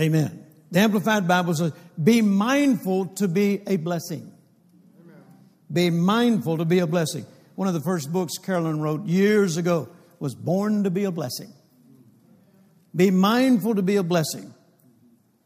[0.00, 0.45] Amen.
[0.70, 4.32] The Amplified Bible says, be mindful to be a blessing.
[5.72, 7.26] Be mindful to be a blessing.
[7.54, 11.52] One of the first books Carolyn wrote years ago was Born to be a Blessing.
[12.94, 14.54] Be mindful to be a blessing.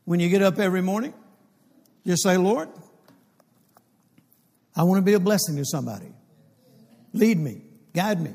[0.04, 1.14] When you get up every morning,
[2.06, 2.68] just say, Lord,
[4.76, 6.12] I want to be a blessing to somebody.
[7.12, 8.30] Lead me, guide me.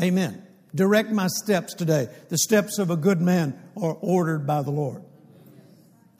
[0.00, 0.34] Amen.
[0.34, 0.46] Amen.
[0.74, 2.08] Direct my steps today.
[2.28, 5.02] The steps of a good man are ordered by the Lord.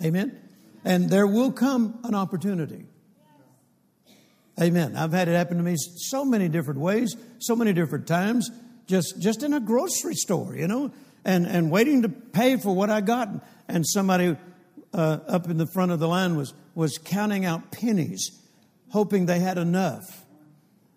[0.03, 0.41] Amen.
[0.85, 2.87] And there will come an opportunity.
[4.61, 4.97] Amen.
[4.97, 8.51] I've had it happen to me so many different ways, so many different times,
[8.87, 10.93] just, just in a grocery store, you know,
[11.25, 13.29] and, and waiting to pay for what I got.
[13.69, 14.37] And somebody
[14.95, 18.31] uh, up in the front of the line was, was counting out pennies
[18.91, 20.25] hoping they had enough.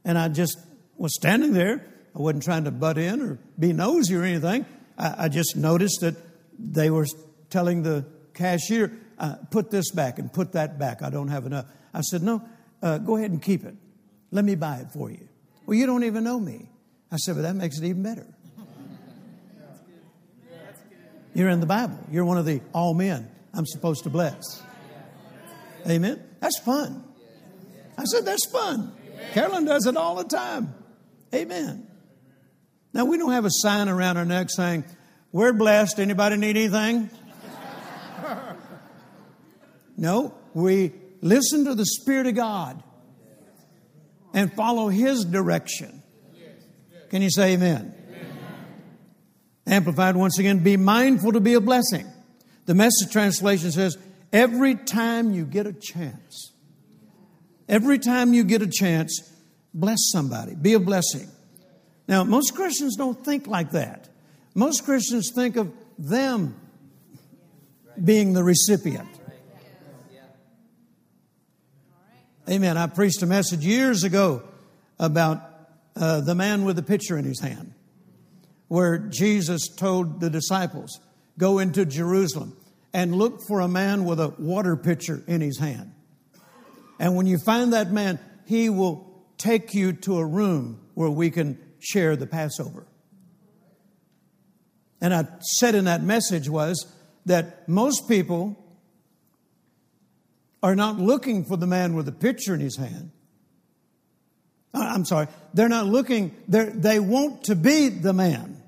[0.06, 0.58] And I just
[0.98, 1.86] was standing there.
[2.16, 4.66] I wasn't trying to butt in or be nosy or anything.
[4.98, 6.16] I, I just noticed that
[6.58, 7.06] they were
[7.50, 8.06] telling the
[8.40, 11.04] cashier, uh, put this back and put that back.
[11.04, 11.66] I don't have enough.
[11.94, 12.42] I said, no,
[12.82, 13.76] uh, go ahead and keep it.
[14.32, 15.28] Let me buy it for you.
[15.66, 16.70] Well, you don't even know me.
[17.12, 18.26] I said, but that makes it even better.
[21.34, 22.00] You're in the Bible.
[22.12, 24.64] You're one of the all men I'm supposed to bless.
[25.88, 26.24] Amen.
[26.40, 27.04] That's fun.
[27.98, 28.94] I said, that's fun.
[29.14, 29.32] Amen.
[29.34, 30.74] Carolyn does it all the time.
[31.34, 31.88] Amen.
[32.94, 34.86] Now, we don't have a sign around our neck saying,
[35.32, 36.00] we're blessed.
[36.00, 37.10] Anybody need anything?
[40.00, 42.82] No, we listen to the Spirit of God
[44.34, 46.02] and follow His direction.
[47.10, 47.94] Can you say amen?
[48.08, 48.38] amen?
[49.68, 52.08] Amplified once again, be mindful to be a blessing.
[52.66, 53.98] The message translation says,
[54.32, 56.54] every time you get a chance,
[57.68, 59.34] every time you get a chance,
[59.74, 61.28] bless somebody, be a blessing.
[62.08, 64.08] Now, most Christians don't think like that.
[64.56, 66.56] Most Christians think of them
[68.02, 69.19] being the recipient.
[72.50, 72.78] Amen.
[72.78, 74.42] I preached a message years ago
[74.98, 75.44] about
[75.96, 77.76] uh, the man with the pitcher in his hand,
[78.68, 81.00] where Jesus told the disciples,
[81.38, 82.58] Go into Jerusalem
[82.92, 85.94] and look for a man with a water pitcher in his hand.
[87.00, 91.30] And when you find that man, he will take you to a room where we
[91.30, 92.88] can share the Passover.
[95.00, 95.28] And I
[95.60, 96.92] said in that message was
[97.28, 98.59] that most people
[100.62, 103.12] are not looking for the man with a pitcher in his hand.
[104.74, 108.62] I'm sorry, they're not looking, they're, they want to be the man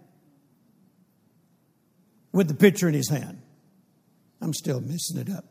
[2.31, 3.41] with the pitcher in his hand.
[4.41, 5.45] I'm still messing it up.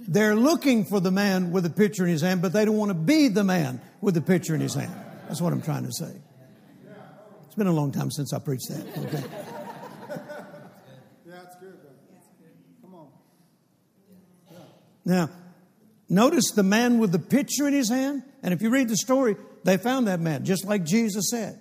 [0.00, 2.90] They're looking for the man with the pitcher in his hand, but they don't want
[2.90, 4.92] to be the man with the pitcher in his hand.
[5.28, 6.12] That's what I'm trying to say.
[7.46, 8.84] It's been a long time since I preached that.
[8.98, 9.24] Okay.
[11.24, 11.78] Yeah, it's good.
[12.82, 13.08] Come on.
[15.04, 15.30] Now,
[16.08, 18.22] Notice the man with the pitcher in his hand.
[18.42, 21.60] And if you read the story, they found that man, just like Jesus said.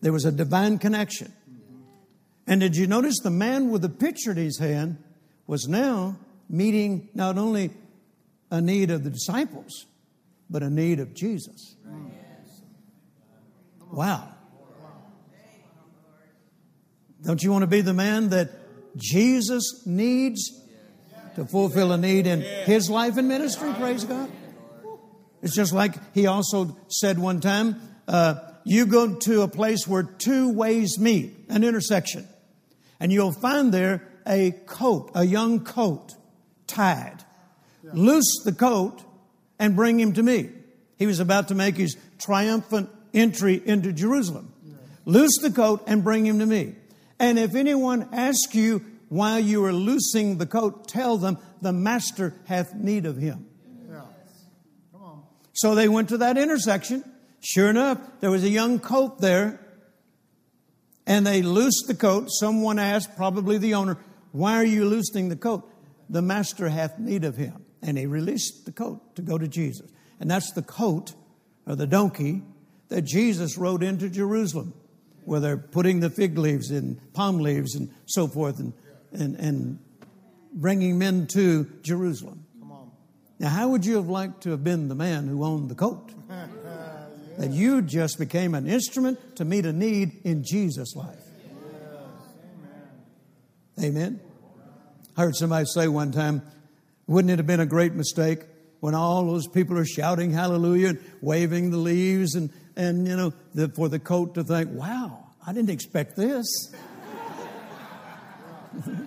[0.00, 1.32] There was a divine connection.
[2.46, 5.02] And did you notice the man with the pitcher in his hand
[5.46, 6.16] was now
[6.48, 7.70] meeting not only
[8.50, 9.86] a need of the disciples,
[10.48, 11.76] but a need of Jesus?
[13.90, 14.28] Wow.
[17.22, 18.50] Don't you want to be the man that
[18.96, 20.62] Jesus needs
[21.36, 23.70] to fulfill a need in his life and ministry.
[23.74, 24.30] Praise God.
[25.42, 30.02] It's just like he also said one time uh, you go to a place where
[30.02, 32.26] two ways meet, an intersection,
[32.98, 36.14] and you'll find there a coat, a young coat
[36.66, 37.22] tied.
[37.92, 39.04] Loose the coat
[39.58, 40.48] and bring him to me.
[40.98, 44.52] He was about to make his triumphant entry into Jerusalem.
[45.04, 46.74] Loose the coat and bring him to me.
[47.20, 52.34] And if anyone asks you, while you are loosing the coat, tell them the master
[52.46, 53.46] hath need of him.
[53.88, 54.02] Yeah.
[54.92, 55.22] Come on.
[55.52, 57.04] So they went to that intersection.
[57.40, 59.60] Sure enough, there was a young coat there.
[61.06, 62.28] And they loosed the coat.
[62.30, 63.96] Someone asked, probably the owner,
[64.32, 65.70] Why are you loosening the coat?
[66.10, 67.64] The master hath need of him.
[67.80, 69.88] And he released the coat to go to Jesus.
[70.18, 71.14] And that's the coat
[71.66, 72.42] or the donkey
[72.88, 74.74] that Jesus rode into Jerusalem,
[75.24, 78.58] where they're putting the fig leaves and palm leaves and so forth.
[78.58, 78.72] And
[79.16, 79.78] and, and
[80.52, 82.46] bringing men to Jerusalem.
[83.38, 86.10] Now, how would you have liked to have been the man who owned the coat?
[86.28, 86.46] yeah.
[87.38, 91.20] That you just became an instrument to meet a need in Jesus' life.
[93.78, 93.90] Amen.
[93.90, 94.20] Amen.
[95.18, 96.40] I heard somebody say one time,
[97.06, 98.40] wouldn't it have been a great mistake
[98.80, 103.34] when all those people are shouting hallelujah and waving the leaves and, and you know,
[103.52, 106.46] the, for the coat to think, wow, I didn't expect this.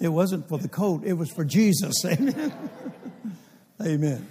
[0.00, 1.94] it wasn't for the coat, it was for Jesus.
[2.04, 2.52] Amen.
[3.82, 4.26] Amen.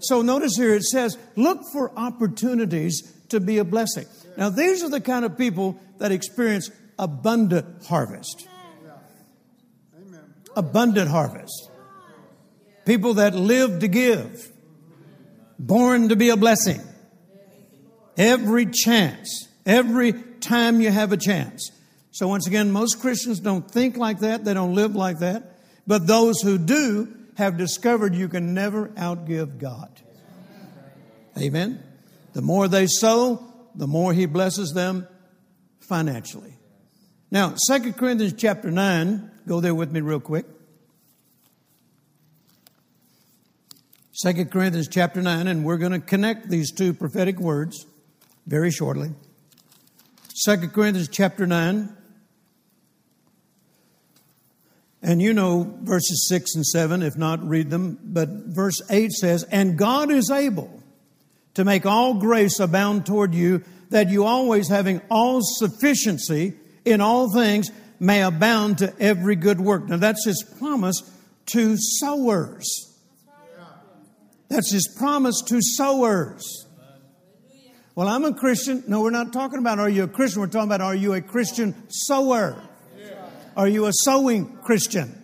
[0.00, 4.06] So notice here it says, look for opportunities to be a blessing.
[4.36, 8.48] Now, these are the kind of people that experience abundant harvest.
[10.56, 11.70] Abundant harvest.
[12.84, 14.50] People that live to give,
[15.58, 16.80] born to be a blessing.
[18.16, 21.70] Every chance, every time you have a chance.
[22.12, 25.58] So, once again, most Christians don't think like that, they don't live like that.
[25.86, 29.90] But those who do have discovered you can never outgive God.
[31.38, 31.82] Amen.
[32.34, 33.42] The more they sow,
[33.74, 35.08] the more He blesses them
[35.80, 36.54] financially.
[37.30, 40.44] Now, 2 Corinthians chapter 9, go there with me real quick.
[44.22, 47.86] 2 Corinthians chapter 9, and we're going to connect these two prophetic words
[48.46, 49.12] very shortly.
[50.44, 51.96] 2 Corinthians chapter 9.
[55.02, 57.98] And you know verses 6 and 7, if not, read them.
[58.02, 60.82] But verse 8 says, And God is able
[61.54, 67.32] to make all grace abound toward you, that you always having all sufficiency in all
[67.32, 69.88] things may abound to every good work.
[69.88, 71.02] Now that's his promise
[71.46, 72.88] to sowers.
[74.48, 76.66] That's his promise to sowers.
[77.94, 78.84] Well, I'm a Christian.
[78.86, 80.40] No, we're not talking about are you a Christian?
[80.40, 82.56] We're talking about are you a Christian sower?
[83.56, 85.18] Are you a sowing Christian?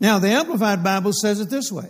[0.00, 1.88] Now, the Amplified Bible says it this way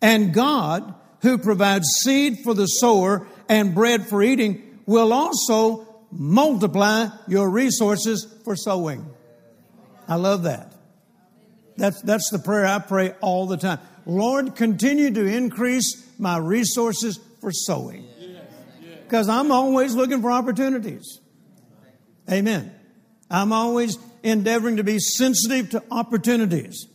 [0.00, 7.08] And God, who provides seed for the sower and bread for eating, will also multiply
[7.26, 9.06] your resources for sowing.
[10.08, 10.72] I love that.
[11.76, 13.78] That's, that's the prayer I pray all the time.
[14.04, 18.06] Lord, continue to increase my resources for sowing.
[19.04, 21.20] Because I'm always looking for opportunities.
[22.30, 22.74] Amen.
[23.32, 26.86] I'm always endeavoring to be sensitive to opportunities.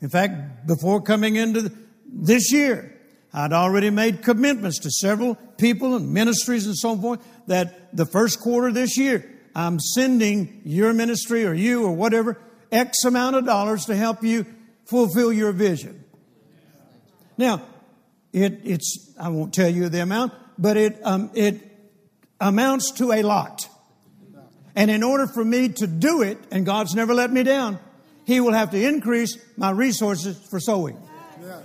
[0.00, 1.72] In fact, before coming into
[2.06, 2.96] this year,
[3.32, 8.40] I'd already made commitments to several people and ministries and so forth that the first
[8.40, 12.38] quarter this year, I'm sending your ministry or you or whatever
[12.70, 14.46] X amount of dollars to help you
[14.86, 16.04] fulfill your vision.
[17.36, 17.62] Now,
[18.32, 21.60] it, it's, I won't tell you the amount, but it, um, it
[22.40, 23.68] amounts to a lot.
[24.76, 27.78] And in order for me to do it, and God's never let me down,
[28.26, 31.00] He will have to increase my resources for sowing.
[31.40, 31.62] Yes.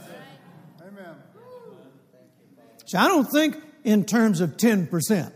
[0.81, 1.15] Amen.
[2.85, 5.33] So I don't think in terms of 10%.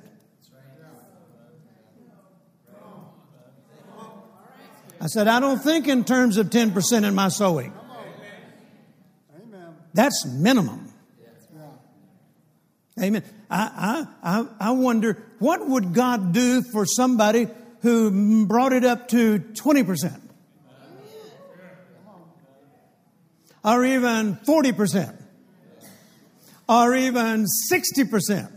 [5.01, 7.74] I said, I don't think in terms of 10% in my sowing.
[9.93, 10.93] That's minimum.
[13.01, 13.24] Amen.
[13.49, 17.47] I, I, I, I wonder what would God do for somebody
[17.84, 20.21] who brought it up to 20%?
[23.63, 25.21] Or even 40%?
[26.67, 28.51] Or even 60%?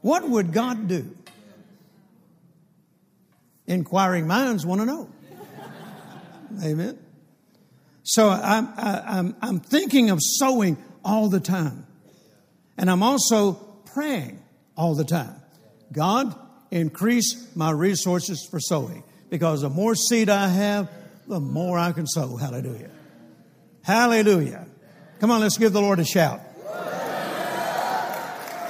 [0.00, 1.14] What would God do?
[3.66, 5.10] Inquiring minds want to know.
[6.64, 6.98] Amen.
[8.02, 11.86] So I'm, I, I'm, I'm thinking of sowing all the time.
[12.78, 13.52] And I'm also
[13.92, 14.42] praying
[14.76, 15.36] all the time.
[15.92, 16.34] God,
[16.72, 19.04] increase my resources for sowing.
[19.30, 20.90] Because the more seed I have,
[21.28, 22.36] the more I can sow.
[22.36, 22.90] Hallelujah.
[23.82, 24.66] Hallelujah.
[25.20, 26.40] Come on, let's give the Lord a shout.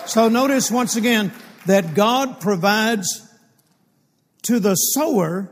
[0.06, 1.32] So notice once again
[1.66, 3.26] that God provides
[4.42, 5.50] to the sower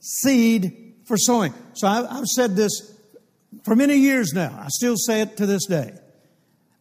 [0.00, 1.54] seed for sowing.
[1.74, 2.94] So I, have said this
[3.64, 4.58] for many years now.
[4.60, 5.92] I still say it to this day.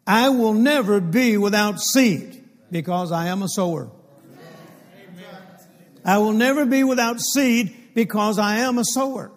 [0.06, 3.92] I will never be without seed because I am a sower.
[6.04, 9.32] I will never be without seed because I am a sower.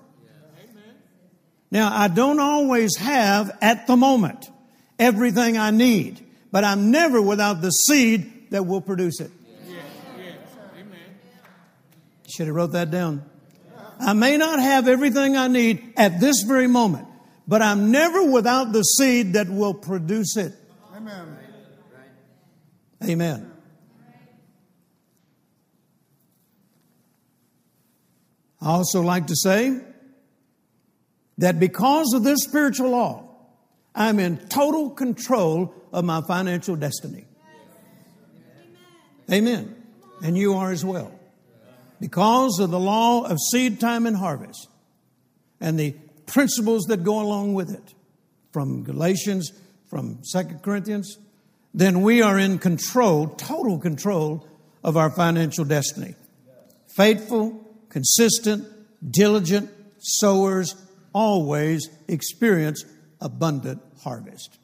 [1.71, 4.49] Now, I don't always have at the moment
[4.99, 9.31] everything I need, but I'm never without the seed that will produce it.
[12.29, 13.25] Should have wrote that down.
[14.01, 17.07] I may not have everything I need at this very moment,
[17.47, 20.53] but I'm never without the seed that will produce it.
[20.97, 21.39] Amen.
[23.05, 23.54] Amen.
[28.65, 29.79] I also like to say
[31.37, 33.29] that because of this spiritual law,
[33.95, 37.27] I'm in total control of my financial destiny.
[39.31, 39.77] Amen.
[40.23, 41.13] And you are as well
[42.01, 44.69] because of the law of seed time and harvest
[45.61, 45.95] and the
[46.27, 47.95] principles that go along with it
[48.51, 49.53] from Galatians,
[49.89, 51.19] from Second Corinthians,
[51.75, 54.47] then we are in control, total control
[54.83, 56.15] of our financial destiny.
[56.97, 57.64] Faithful,
[57.95, 58.67] consistent,
[59.09, 59.71] diligent
[60.01, 60.75] sowers
[61.13, 62.85] always experience
[63.21, 64.59] abundant harvest.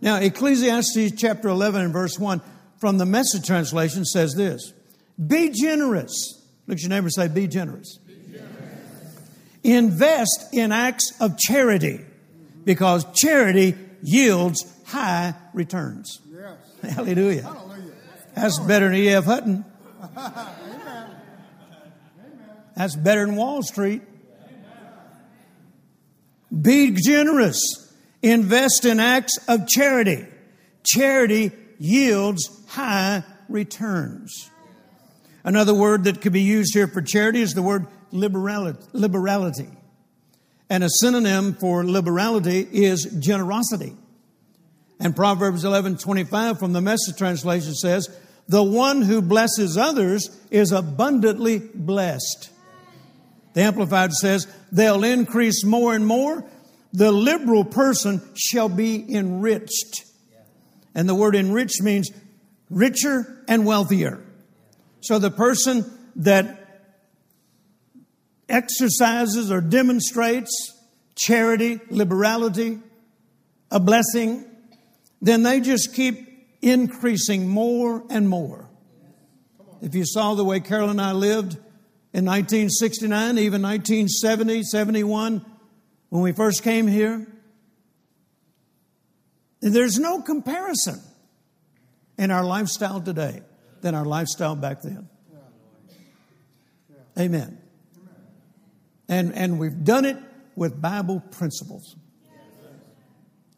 [0.00, 2.40] Now, Ecclesiastes chapter 11 and verse 1
[2.78, 4.72] from the message translation says this
[5.18, 6.42] be generous.
[6.66, 7.98] Look at your neighbor say, Be generous.
[7.98, 9.20] Be generous.
[9.62, 12.00] Invest in acts of charity
[12.64, 16.20] because charity yields high returns.
[16.26, 16.94] Yes.
[16.94, 17.42] Hallelujah.
[17.42, 17.92] Hallelujah.
[18.34, 19.24] That's better than E.F.
[19.24, 19.64] Hutton.
[22.76, 24.02] That's better than Wall Street.
[26.62, 27.60] Be generous.
[28.22, 30.26] Invest in acts of charity.
[30.84, 34.50] Charity yields high returns.
[35.42, 39.68] Another word that could be used here for charity is the word liberality.
[40.70, 43.94] And a synonym for liberality is generosity.
[44.98, 48.08] And Proverbs 11 25 from the message translation says,
[48.48, 52.50] The one who blesses others is abundantly blessed.
[53.54, 56.44] The Amplified says, They'll increase more and more.
[56.92, 60.04] The liberal person shall be enriched.
[60.94, 62.10] And the word enriched means
[62.70, 64.24] richer and wealthier.
[65.00, 66.82] So the person that
[68.48, 70.52] exercises or demonstrates
[71.16, 72.78] charity, liberality,
[73.70, 74.44] a blessing,
[75.20, 76.28] then they just keep
[76.62, 78.68] increasing more and more.
[79.80, 81.58] If you saw the way Carol and I lived
[82.14, 85.44] in 1969, even 1970, 71,
[86.10, 87.26] when we first came here.
[89.60, 91.00] There's no comparison
[92.16, 93.42] in our lifestyle today
[93.80, 95.08] than our lifestyle back then.
[97.18, 97.58] Amen.
[99.08, 100.16] And, and we've done it
[100.54, 101.96] with Bible principles.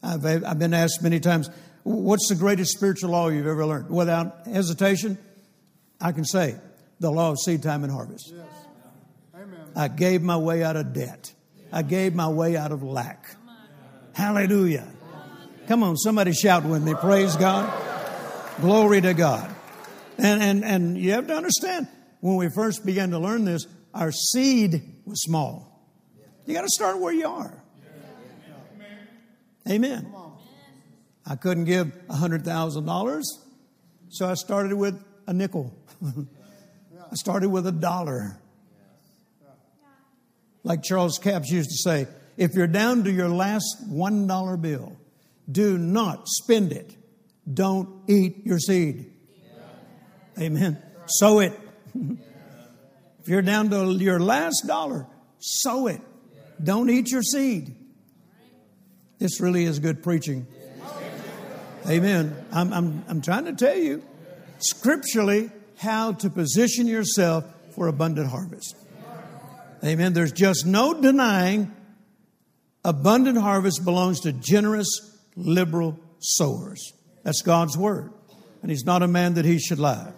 [0.02, 1.50] I've, I've been asked many times,
[1.82, 3.90] what's the greatest spiritual law you've ever learned?
[3.90, 5.18] Without hesitation,
[6.00, 6.57] I can say
[7.01, 8.32] the law of seed time and harvest.
[8.34, 8.47] Yes.
[9.34, 9.61] Amen.
[9.74, 11.32] I gave my way out of debt.
[11.72, 13.36] I gave my way out of lack.
[14.12, 14.86] Hallelujah.
[15.66, 16.94] Come on, somebody shout with me.
[16.94, 17.70] Praise God.
[18.61, 19.55] Glory to God.
[20.16, 21.88] And, and, and you have to understand,
[22.20, 25.86] when we first began to learn this, our seed was small.
[26.47, 27.62] You got to start where you are.
[29.68, 30.14] Amen.
[31.26, 33.22] I couldn't give $100,000,
[34.09, 35.76] so I started with a nickel.
[37.11, 38.38] I started with a dollar.
[40.62, 44.96] Like Charles Capps used to say, if you're down to your last $1 bill,
[45.50, 46.96] do not spend it.
[47.52, 49.12] Don't eat your seed.
[50.38, 50.82] Amen.
[51.07, 51.59] Sow it.
[51.94, 55.07] if you're down to your last dollar,
[55.38, 56.00] sow it.
[56.62, 57.74] Don't eat your seed.
[59.18, 60.46] This really is good preaching.
[61.88, 62.36] Amen.
[62.52, 64.02] I'm, I'm, I'm trying to tell you
[64.59, 68.77] scripturally how to position yourself for abundant harvest.
[69.85, 70.12] Amen.
[70.12, 71.72] There's just no denying
[72.85, 74.89] abundant harvest belongs to generous,
[75.37, 76.93] liberal sowers.
[77.24, 78.11] That's God's word.
[78.62, 80.12] And he's not a man that he should lie.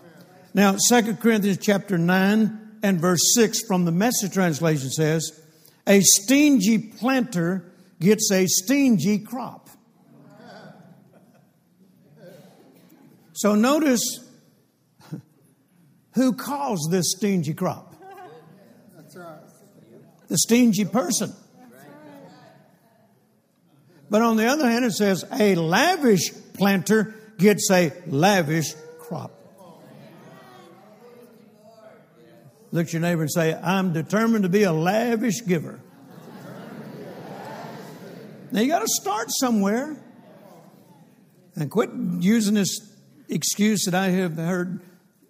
[0.55, 5.41] Now, 2 Corinthians chapter 9 and verse 6 from the message translation says,
[5.87, 7.65] A stingy planter
[8.01, 9.69] gets a stingy crop.
[13.33, 14.28] So notice
[16.19, 17.95] who caused this stingy crop.
[18.97, 19.39] That's right.
[20.27, 21.33] The stingy person.
[24.11, 29.31] But on the other hand, it says a lavish planter gets a lavish crop.
[32.73, 35.79] Look at your neighbor and say, I'm determined to be a lavish giver.
[38.51, 39.97] Now you got to start somewhere.
[41.55, 42.81] And quit using this
[43.29, 44.81] excuse that I have heard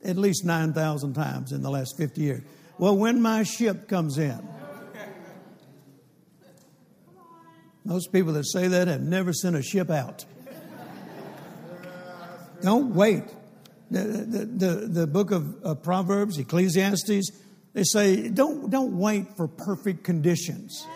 [0.05, 2.42] at least 9,000 times in the last 50 years.
[2.78, 4.38] Well, when my ship comes in.
[7.84, 10.24] Most people that say that have never sent a ship out.
[12.61, 13.24] Don't wait.
[13.90, 17.30] The, the, the, the book of uh, Proverbs, Ecclesiastes,
[17.72, 20.86] they say, don't, don't wait for perfect conditions.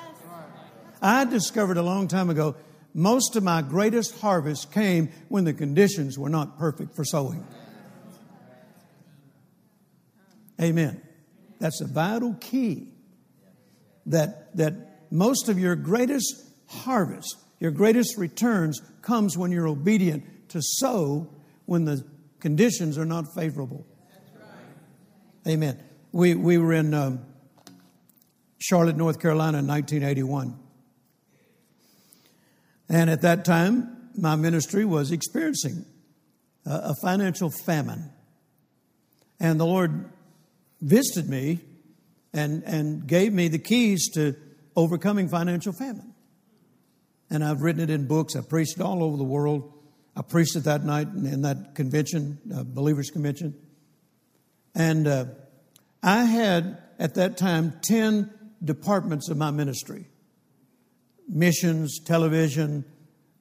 [1.00, 2.56] I discovered a long time ago
[2.94, 7.46] most of my greatest harvest came when the conditions were not perfect for sowing.
[10.60, 11.00] Amen.
[11.58, 12.88] That's a vital key
[14.06, 16.34] that, that most of your greatest
[16.66, 21.32] harvest, your greatest returns comes when you're obedient to sow
[21.66, 22.04] when the
[22.40, 23.86] conditions are not favorable.
[25.46, 25.82] Amen.
[26.12, 27.24] We, we were in um,
[28.58, 30.58] Charlotte, North Carolina in 1981.
[32.88, 35.84] And at that time, my ministry was experiencing
[36.66, 38.10] a, a financial famine.
[39.40, 40.11] And the Lord
[40.82, 41.60] visited me
[42.34, 44.36] and, and gave me the keys to
[44.76, 46.12] overcoming financial famine.
[47.30, 48.36] And I've written it in books.
[48.36, 49.72] I preached all over the world.
[50.14, 53.54] I preached it that night in that convention, uh, Believers Convention.
[54.74, 55.26] And uh,
[56.02, 58.30] I had, at that time, 10
[58.62, 60.06] departments of my ministry
[61.28, 62.84] missions, television,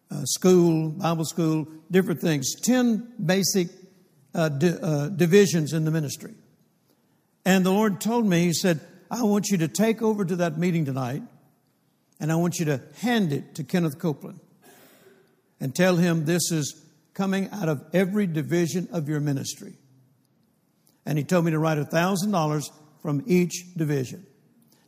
[0.09, 2.55] uh, school, Bible school, different things.
[2.61, 3.67] 10 basic
[4.33, 6.33] uh, di- uh, divisions in the ministry.
[7.45, 8.79] And the Lord told me, He said,
[9.09, 11.23] I want you to take over to that meeting tonight
[12.21, 14.39] and I want you to hand it to Kenneth Copeland
[15.59, 19.73] and tell him this is coming out of every division of your ministry.
[21.05, 22.63] And he told me to write $1,000
[23.01, 24.25] from each division.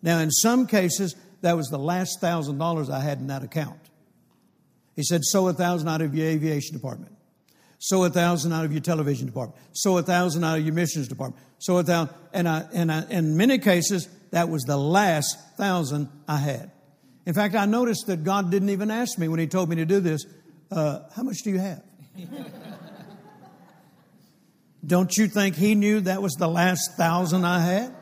[0.04, 3.80] Now, in some cases, that was the last thousand dollars I had in that account.
[4.96, 7.13] He said, sow a thousand out of your aviation department.
[7.86, 9.62] Sow a thousand out of your television department.
[9.74, 11.44] Sow a thousand out of your missions department.
[11.60, 12.16] Sow a thousand.
[12.32, 16.72] And, I, and I, in many cases, that was the last thousand I had.
[17.26, 19.86] In fact, I noticed that God didn't even ask me when He told me to
[19.86, 20.26] do this,
[20.72, 21.84] uh, how much do you have?
[24.86, 27.94] Don't you think He knew that was the last thousand I had?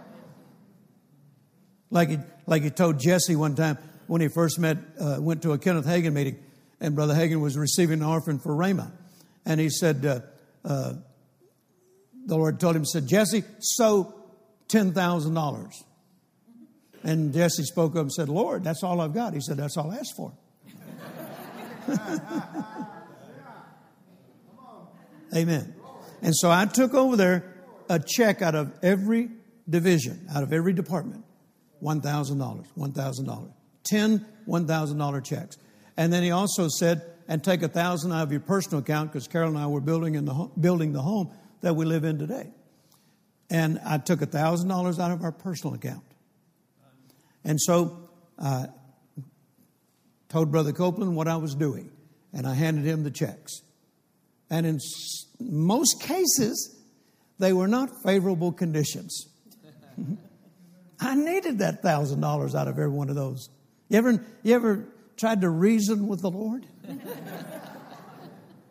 [1.89, 5.53] Like he, like he told Jesse one time when he first met, uh, went to
[5.53, 6.37] a Kenneth Hagin meeting,
[6.79, 8.91] and Brother Hagin was receiving an offering for Rhema.
[9.45, 10.19] And he said, uh,
[10.63, 10.93] uh,
[12.25, 14.13] the Lord told him, said, Jesse, sow
[14.69, 15.73] $10,000.
[17.03, 19.33] And Jesse spoke up and said, Lord, that's all I've got.
[19.33, 20.31] He said, That's all I asked for.
[25.35, 25.73] Amen.
[26.21, 27.55] And so I took over there
[27.89, 29.31] a check out of every
[29.67, 31.25] division, out of every department
[31.81, 33.53] $1,000, $1,000.
[33.83, 35.57] 10 $1,000 checks.
[35.97, 39.25] And then he also said, and take a thousand out of your personal account because
[39.29, 42.51] Carol and I were building in the building the home that we live in today.
[43.49, 46.03] And I took a thousand dollars out of our personal account.
[47.45, 48.65] And so I
[50.27, 51.89] told Brother Copeland what I was doing,
[52.33, 53.61] and I handed him the checks.
[54.49, 54.79] And in
[55.39, 56.77] most cases,
[57.39, 59.27] they were not favorable conditions.
[60.99, 63.47] I needed that thousand dollars out of every one of those.
[63.87, 66.65] You ever, you ever tried to reason with the Lord?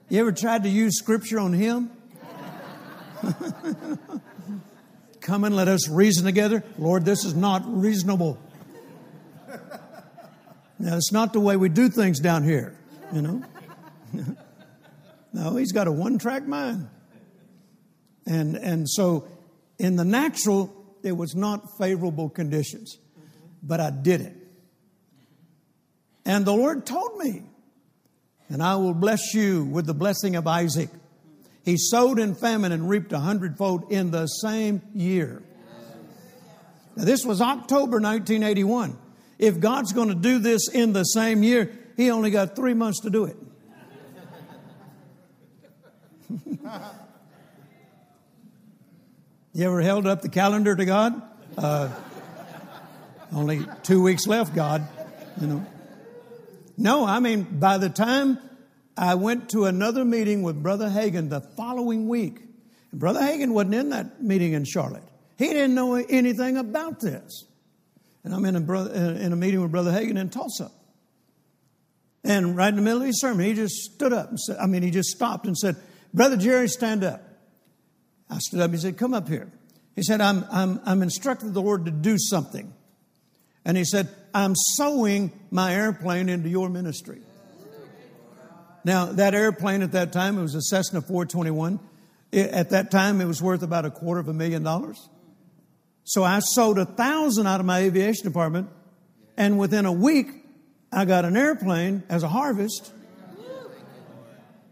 [0.09, 1.91] You ever tried to use scripture on Him?
[5.21, 6.65] Come and let us reason together.
[6.79, 8.39] Lord, this is not reasonable.
[10.81, 12.75] Now, it's not the way we do things down here,
[13.13, 13.45] you know.
[15.33, 16.89] no, he's got a one track mind.
[18.27, 19.29] And, and so,
[19.79, 22.99] in the natural, it was not favorable conditions,
[23.63, 24.37] but I did it.
[26.25, 27.43] And the Lord told me,
[28.51, 30.91] and I will bless you with the blessing of Isaac.
[31.65, 35.41] He sowed in famine and reaped a hundredfold in the same year.
[36.97, 38.99] Now, this was October 1981.
[39.39, 43.01] If God's going to do this in the same year, He only got three months
[43.01, 43.37] to do it.
[49.53, 51.23] you ever held up the calendar to God?
[51.57, 51.89] Uh,
[53.33, 54.87] only two weeks left, God,
[55.41, 55.67] you know.
[56.81, 58.39] No, I mean, by the time
[58.97, 62.41] I went to another meeting with Brother Hagin the following week,
[62.91, 65.03] Brother Hagin wasn't in that meeting in Charlotte.
[65.37, 67.45] He didn't know anything about this.
[68.25, 70.71] And I'm in a, brother, uh, in a meeting with Brother Hagin in Tulsa.
[72.25, 74.67] And right in the middle of his sermon, he just stood up and said, I
[74.67, 75.77] mean, he just stopped and said,
[76.15, 77.23] Brother Jerry, stand up.
[78.31, 78.71] I stood up.
[78.71, 79.53] He said, Come up here.
[79.97, 82.73] He said, I'm, I'm, I'm instructed the Lord to do something.
[83.67, 87.21] And he said, I'm sowing my airplane into your ministry.
[88.85, 91.81] Now, that airplane at that time, it was a Cessna 421.
[92.33, 95.09] It, at that time, it was worth about a quarter of a million dollars.
[96.05, 98.69] So I sold a thousand out of my aviation department,
[99.37, 100.29] and within a week,
[100.93, 102.93] I got an airplane as a harvest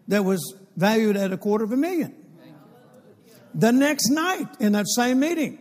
[0.09, 2.15] that was valued at a quarter of a million.
[3.55, 5.59] The next night in that same meeting,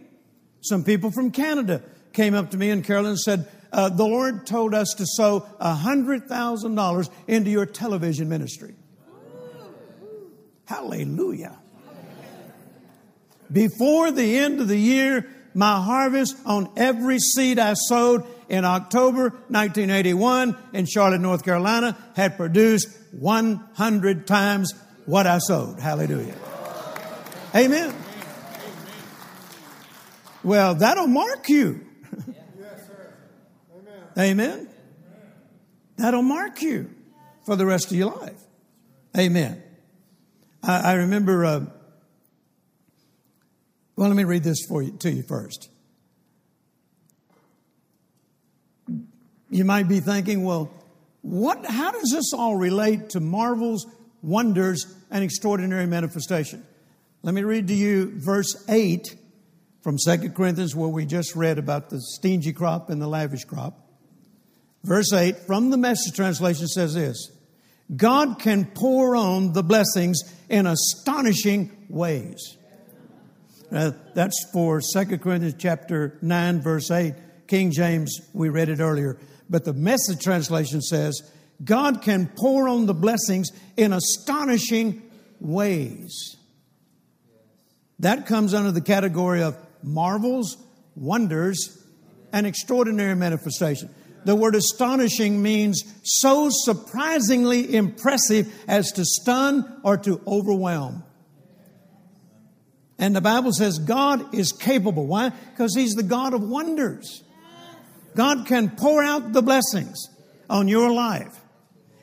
[0.62, 1.82] some people from Canada
[2.14, 7.10] came up to me and Carolyn said, uh, The Lord told us to sow $100,000
[7.28, 8.76] into your television ministry.
[10.66, 11.58] Hallelujah.
[13.52, 19.30] Before the end of the year, my harvest on every seed I sowed in October
[19.48, 24.74] 1981 in Charlotte, North Carolina, had produced 100 times
[25.06, 25.80] what I sowed.
[25.80, 26.36] Hallelujah.
[27.56, 27.96] Amen.
[30.44, 31.86] Well, that'll mark you.
[34.18, 34.68] Amen.
[35.98, 36.90] That'll mark you
[37.46, 38.40] for the rest of your life.
[39.18, 39.62] Amen.
[40.64, 41.46] I, I remember.
[41.46, 41.66] Uh,
[43.96, 45.70] well, let me read this for you to you first.
[49.50, 50.72] You might be thinking, well,
[51.22, 51.66] what?
[51.66, 53.86] How does this all relate to marvels,
[54.22, 56.66] wonders, and extraordinary manifestation?
[57.24, 59.16] Let me read to you verse eight
[59.82, 63.87] from Second Corinthians, where we just read about the stingy crop and the lavish crop.
[64.84, 67.32] Verse 8 from the message translation says this
[67.96, 70.20] God can pour on the blessings
[70.50, 72.58] in astonishing ways.
[73.72, 77.14] Uh, that's for 2 Corinthians chapter 9, verse 8.
[77.48, 79.18] King James, we read it earlier.
[79.50, 81.22] But the message translation says,
[81.64, 85.02] God can pour on the blessings in astonishing
[85.40, 86.36] ways.
[88.00, 90.58] That comes under the category of marvels,
[90.96, 91.84] wonders,
[92.32, 93.94] and extraordinary manifestation.
[94.28, 101.04] The word astonishing means so surprisingly impressive as to stun or to overwhelm.
[103.00, 105.08] And the Bible says God is capable.
[105.08, 105.30] Why?
[105.30, 107.24] Because He's the God of wonders.
[108.18, 110.10] God can pour out the blessings
[110.50, 111.40] on your life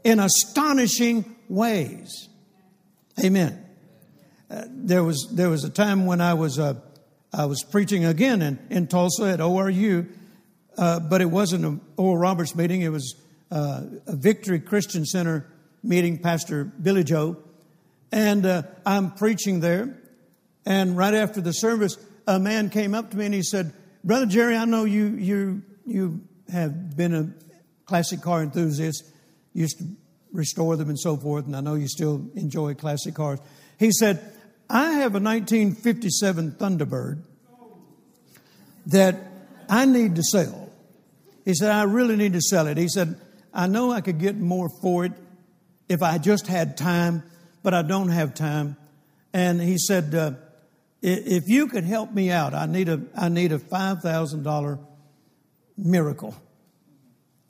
[0.03, 2.31] in astonishing ways.
[3.23, 3.67] Amen.
[4.51, 6.81] Uh, there was there was a time when I was uh,
[7.35, 10.09] I was preaching again in, in Tulsa at ORU,
[10.77, 12.83] uh, but it wasn't an Oral Roberts meeting.
[12.83, 13.15] It was
[13.51, 15.47] uh, a Victory Christian Center
[15.83, 17.37] meeting, Pastor Billy Joe.
[18.11, 19.97] And uh, I'm preaching there.
[20.67, 21.97] And right after the service,
[22.27, 23.73] a man came up to me and he said,
[24.03, 26.21] Brother Jerry, I know you, you, you
[26.51, 27.31] have been a
[27.87, 29.05] classic car enthusiast,
[29.53, 29.85] used to
[30.33, 33.39] restore them and so forth, and I know you still enjoy classic cars.
[33.79, 34.33] He said,
[34.69, 37.23] I have a 1957 Thunderbird
[38.87, 39.17] that
[39.69, 40.64] I need to sell.
[41.45, 42.77] He said, I really need to sell it.
[42.77, 43.17] He said,
[43.53, 45.13] I know I could get more for it
[45.89, 47.23] if I just had time,
[47.63, 48.77] but I don't have time.
[49.33, 50.33] And he said, uh,
[51.03, 54.79] if you could help me out, I need a, I need a $5,000
[55.77, 56.35] miracle.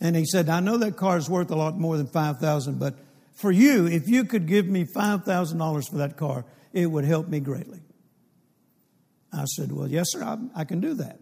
[0.01, 2.97] And he said, I know that car is worth a lot more than 5000 but
[3.34, 7.40] for you, if you could give me $5,000 for that car, it would help me
[7.40, 7.80] greatly.
[9.32, 11.18] I said, Well, yes, sir, I, I can do that.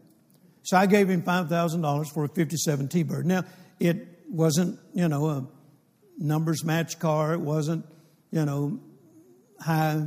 [0.63, 3.27] So I gave him $5,000 for a 57 T Bird.
[3.27, 3.45] Now,
[3.81, 3.97] it
[4.29, 5.47] wasn't, you know, a
[6.19, 7.35] numbers match car.
[7.35, 7.85] It wasn't,
[8.31, 8.81] you know,
[9.61, 10.07] high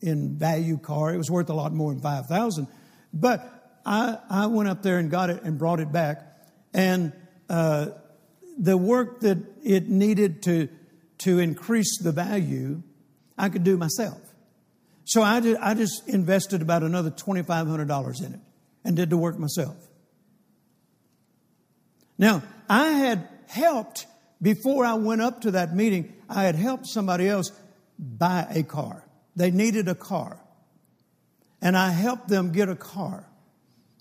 [0.00, 1.12] in value car.
[1.12, 2.66] It was worth a lot more than 5000
[3.12, 6.22] But I, I went up there and got it and brought it back.
[6.72, 7.12] And
[7.48, 7.88] uh,
[8.58, 10.68] the work that it needed to,
[11.18, 12.82] to increase the value,
[13.36, 14.20] I could do myself.
[15.04, 18.40] So I, did, I just invested about another $2,500 in it
[18.84, 19.76] and did the work myself.
[22.18, 24.06] Now, I had helped,
[24.40, 27.50] before I went up to that meeting, I had helped somebody else
[27.98, 29.04] buy a car.
[29.36, 30.38] They needed a car.
[31.60, 33.28] And I helped them get a car.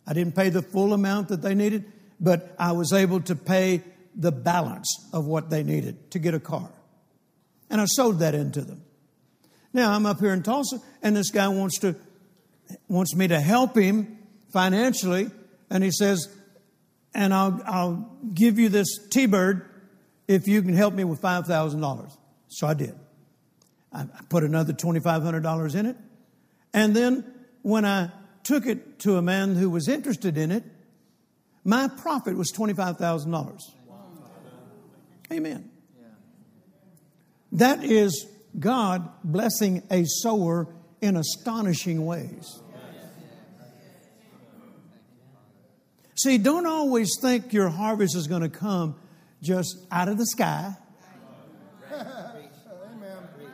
[0.06, 1.86] I didn't pay the full amount that they needed,
[2.20, 3.82] but I was able to pay
[4.16, 6.70] the balance of what they needed to get a car.
[7.70, 8.84] And I sold that into them.
[9.74, 11.96] Now I'm up here in Tulsa, and this guy wants to
[12.88, 14.18] wants me to help him
[14.52, 15.30] financially,
[15.70, 16.28] and he says,
[17.14, 19.70] "And I'll I'll give you this T-bird
[20.28, 22.96] if you can help me with five thousand dollars." So I did.
[23.94, 25.98] I put another $2,500 in it.
[26.74, 27.26] And then
[27.62, 28.12] when I
[28.44, 30.64] took it to a man who was interested in it,
[31.64, 33.60] my profit was $25,000.
[35.32, 35.70] Amen.
[37.52, 38.28] That is
[38.58, 40.68] God blessing a sower
[41.02, 42.62] in astonishing ways.
[46.24, 48.96] See, don't always think your harvest is going to come
[49.42, 50.76] just out of the sky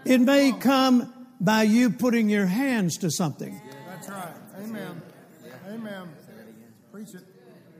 [0.08, 3.60] it may come by you putting your hands to something.
[3.88, 4.34] That's right.
[4.60, 5.02] Amen.
[5.70, 6.10] Amen.
[6.92, 7.24] Preach it.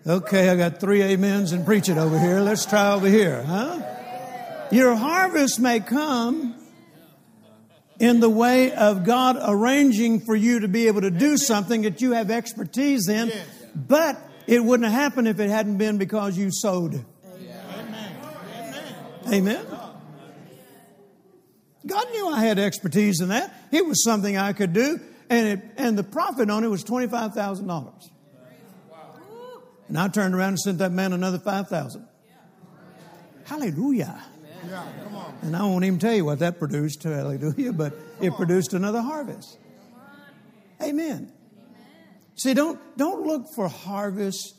[0.06, 2.40] Okay, I got three amens and preach it over here.
[2.40, 3.82] Let's try over here, huh?
[4.72, 6.56] Your harvest may come
[8.00, 12.02] in the way of God arranging for you to be able to do something that
[12.02, 13.32] you have expertise in,
[13.74, 17.06] but it wouldn't have happened if it hadn't been because you sowed.
[19.28, 19.34] Amen.
[19.34, 19.66] Amen.
[21.86, 23.54] God knew I had expertise in that.
[23.72, 27.08] It was something I could do, and it, and the profit on it was twenty
[27.08, 28.10] five thousand dollars.
[29.88, 32.08] And I turned around and sent that man another five thousand.
[33.46, 34.22] Hallelujah.
[34.68, 34.86] Yeah.
[35.42, 39.58] And I won't even tell you what that produced, hallelujah, but it produced another harvest.
[40.82, 41.32] Amen.
[42.38, 44.56] See, don't don't look for harvest.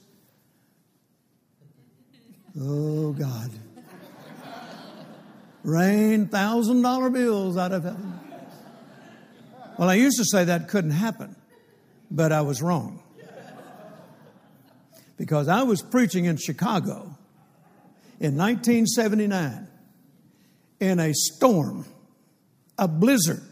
[2.60, 3.50] Oh God
[5.68, 8.20] rain thousand dollar bills out of heaven.
[9.78, 11.36] Well, I used to say that couldn't happen,
[12.10, 13.02] but I was wrong.
[15.16, 17.16] Because I was preaching in Chicago
[18.20, 19.68] in 1979
[20.80, 21.84] in a storm,
[22.76, 23.42] a blizzard.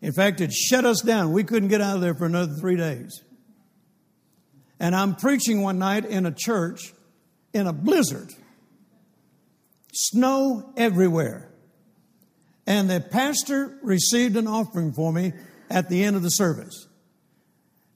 [0.00, 1.32] In fact, it shut us down.
[1.32, 3.22] We couldn't get out of there for another three days.
[4.80, 6.92] And I'm preaching one night in a church
[7.52, 8.30] in a blizzard
[9.94, 11.48] snow everywhere.
[12.66, 15.32] And the pastor received an offering for me
[15.70, 16.88] at the end of the service.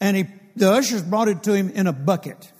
[0.01, 0.27] And he,
[0.57, 2.53] the ushers brought it to him in a bucket.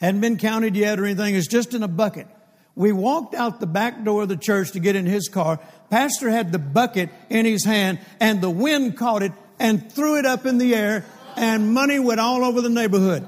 [0.00, 2.26] Hadn't been counted yet or anything, it's just in a bucket.
[2.74, 5.60] We walked out the back door of the church to get in his car.
[5.90, 10.26] Pastor had the bucket in his hand, and the wind caught it and threw it
[10.26, 11.04] up in the air,
[11.36, 13.26] and money went all over the neighborhood.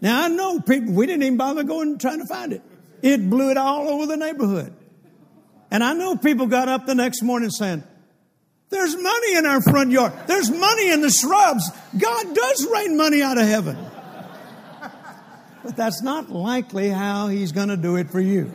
[0.00, 2.62] Now I know people, we didn't even bother going trying to find it.
[3.02, 4.74] It blew it all over the neighborhood.
[5.70, 7.84] And I know people got up the next morning saying,
[8.70, 10.12] there's money in our front yard.
[10.26, 11.70] There's money in the shrubs.
[11.98, 13.76] God does rain money out of heaven.
[15.62, 18.54] But that's not likely how he's going to do it for you.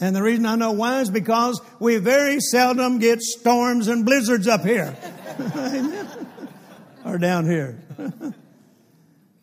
[0.00, 4.48] And the reason I know why is because we very seldom get storms and blizzards
[4.48, 4.96] up here.
[7.04, 7.78] or down here.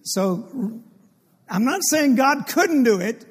[0.01, 0.81] so
[1.47, 3.23] I'm not saying God couldn't do it,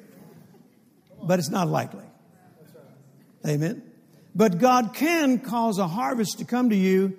[1.21, 2.05] but it's not likely.
[3.45, 3.83] Amen.
[4.33, 7.17] But God can cause a harvest to come to you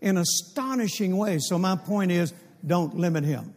[0.00, 1.46] in astonishing ways.
[1.48, 2.32] So, my point is
[2.66, 3.54] don't limit Him.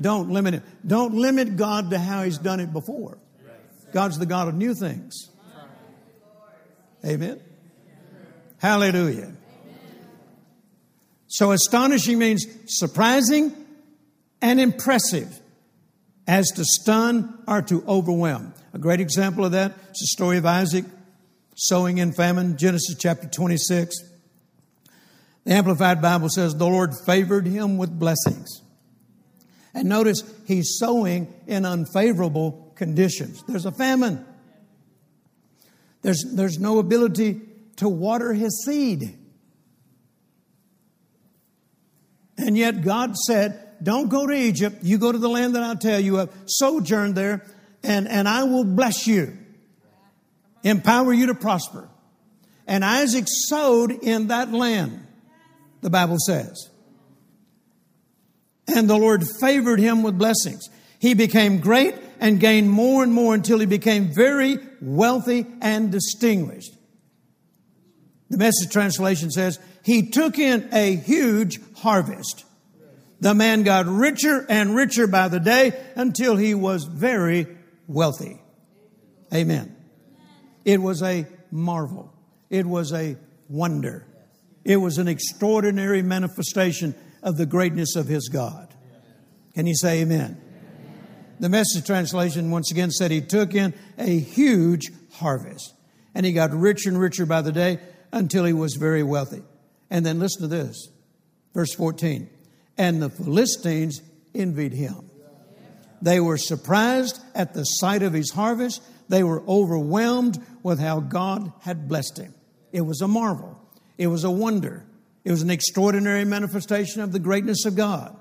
[0.00, 0.62] Don't limit Him.
[0.86, 3.18] Don't limit God to how He's done it before.
[3.92, 5.28] God's the God of new things.
[7.04, 7.40] Amen.
[8.58, 9.32] Hallelujah.
[11.28, 13.54] So, astonishing means surprising
[14.42, 15.38] and impressive,
[16.26, 18.52] as to stun or to overwhelm.
[18.72, 20.84] A great example of that is the story of Isaac
[21.56, 23.96] sowing in famine, Genesis chapter 26.
[25.44, 28.62] The Amplified Bible says the Lord favored him with blessings.
[29.74, 33.44] And notice he's sowing in unfavorable conditions.
[33.46, 34.24] There's a famine.
[36.00, 37.42] There's, there's no ability
[37.76, 39.18] to water his seed.
[42.38, 44.78] And yet God said, Don't go to Egypt.
[44.80, 46.34] You go to the land that I'll tell you of.
[46.46, 47.44] Sojourn there,
[47.82, 49.36] and, and I will bless you,
[50.64, 51.86] empower you to prosper.
[52.66, 55.06] And Isaac sowed in that land,
[55.82, 56.70] the Bible says.
[58.66, 60.66] And the Lord favored him with blessings.
[60.98, 66.72] He became great and gained more and more until he became very wealthy and distinguished.
[68.28, 72.44] The message translation says, He took in a huge harvest.
[73.20, 77.46] The man got richer and richer by the day until he was very
[77.86, 78.40] wealthy.
[79.34, 79.76] Amen.
[80.64, 82.12] It was a marvel.
[82.50, 83.16] It was a
[83.48, 84.06] wonder.
[84.64, 88.74] It was an extraordinary manifestation of the greatness of his God.
[89.54, 90.39] Can you say amen?
[91.40, 95.72] The message translation once again said he took in a huge harvest
[96.14, 97.78] and he got richer and richer by the day
[98.12, 99.42] until he was very wealthy.
[99.88, 100.88] And then listen to this
[101.54, 102.28] verse 14.
[102.76, 104.02] And the Philistines
[104.34, 105.10] envied him.
[106.02, 108.82] They were surprised at the sight of his harvest.
[109.08, 112.34] They were overwhelmed with how God had blessed him.
[112.70, 113.58] It was a marvel.
[113.96, 114.84] It was a wonder.
[115.24, 118.14] It was an extraordinary manifestation of the greatness of God.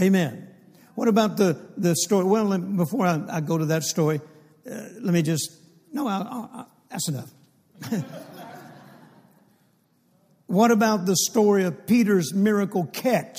[0.00, 0.47] Amen.
[0.98, 2.24] What about the, the story?
[2.24, 4.20] Well, before I, I go to that story,
[4.68, 5.52] uh, let me just,
[5.92, 7.30] no, I, I, that's enough.
[10.48, 13.38] what about the story of Peter's miracle catch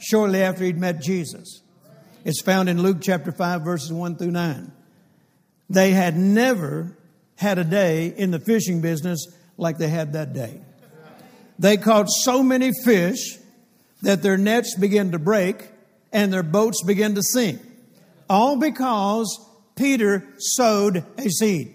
[0.00, 1.62] shortly after he'd met Jesus?
[2.26, 4.70] It's found in Luke chapter 5, verses 1 through 9.
[5.70, 6.94] They had never
[7.36, 9.26] had a day in the fishing business
[9.56, 10.60] like they had that day.
[11.58, 13.38] They caught so many fish
[14.02, 15.70] that their nets began to break
[16.12, 17.60] and their boats began to sink.
[18.30, 19.38] All because
[19.76, 21.74] Peter sowed a seed.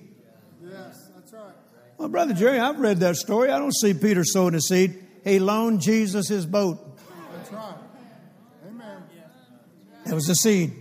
[0.62, 1.54] Yes, that's right.
[1.98, 3.50] Well, Brother Jerry, I've read that story.
[3.50, 5.04] I don't see Peter sowing a seed.
[5.24, 7.00] He loaned Jesus his boat.
[7.36, 7.76] That's right.
[8.68, 9.04] Amen.
[10.06, 10.74] That was a seed.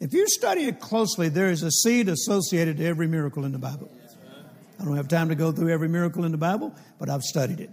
[0.00, 3.58] If you study it closely, there is a seed associated to every miracle in the
[3.58, 3.90] Bible.
[4.80, 7.58] I don't have time to go through every miracle in the Bible, but I've studied
[7.58, 7.70] it.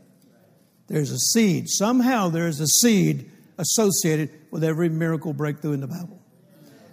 [0.88, 1.70] There's a seed.
[1.70, 6.22] Somehow there is a seed associated with every miracle breakthrough in the Bible.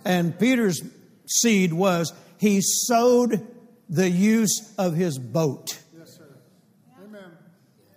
[0.04, 0.82] And Peter's
[1.26, 3.46] seed was he sowed
[3.88, 5.78] the use of his boat.
[5.96, 6.28] Yes, sir.
[7.04, 7.30] Amen.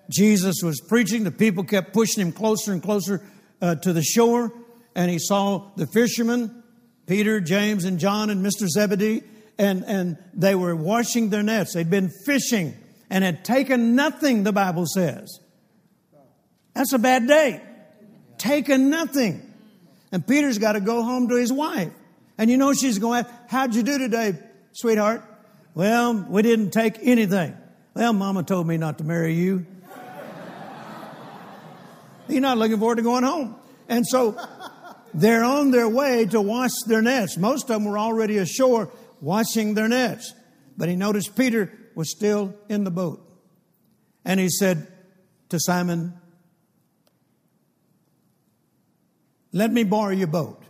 [0.09, 3.23] Jesus was preaching, the people kept pushing him closer and closer
[3.61, 4.51] uh, to the shore,
[4.95, 6.63] and he saw the fishermen,
[7.07, 8.67] Peter, James, and John, and Mr.
[8.67, 9.23] Zebedee,
[9.57, 11.73] and, and they were washing their nets.
[11.73, 12.75] They'd been fishing
[13.09, 15.39] and had taken nothing, the Bible says.
[16.73, 17.61] That's a bad day.
[18.45, 19.41] Taken nothing.
[20.11, 21.91] And Peter's got to go home to his wife.
[22.37, 24.37] And you know she's going, How'd you do today,
[24.71, 25.23] sweetheart?
[25.73, 27.57] Well, we didn't take anything.
[27.95, 29.65] Well, Mama told me not to marry you.
[32.27, 33.55] He's not looking forward to going home.
[33.89, 34.39] And so
[35.13, 37.37] they're on their way to wash their nets.
[37.37, 38.91] Most of them were already ashore
[39.21, 40.33] washing their nets.
[40.77, 43.27] But he noticed Peter was still in the boat.
[44.23, 44.87] And he said
[45.49, 46.13] to Simon,
[49.55, 50.61] Let me borrow your boat.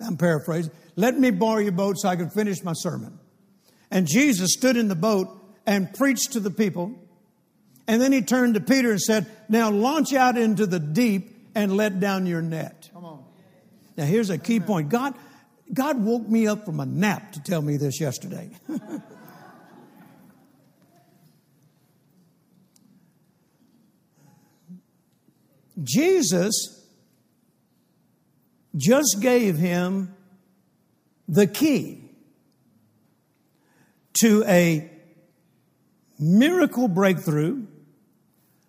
[0.00, 0.70] I'm paraphrasing.
[0.94, 3.18] Let me borrow your boat so I can finish my sermon.
[3.90, 5.28] And Jesus stood in the boat
[5.66, 6.94] and preached to the people.
[7.88, 11.76] And then he turned to Peter and said, Now launch out into the deep and
[11.76, 12.88] let down your net.
[12.94, 13.24] Come on.
[13.96, 14.90] Now here's a key point.
[14.90, 15.14] God,
[15.74, 18.52] God woke me up from a nap to tell me this yesterday.
[25.82, 26.79] Jesus
[28.76, 30.14] just gave him
[31.28, 32.10] the key
[34.20, 34.90] to a
[36.18, 37.66] miracle breakthrough,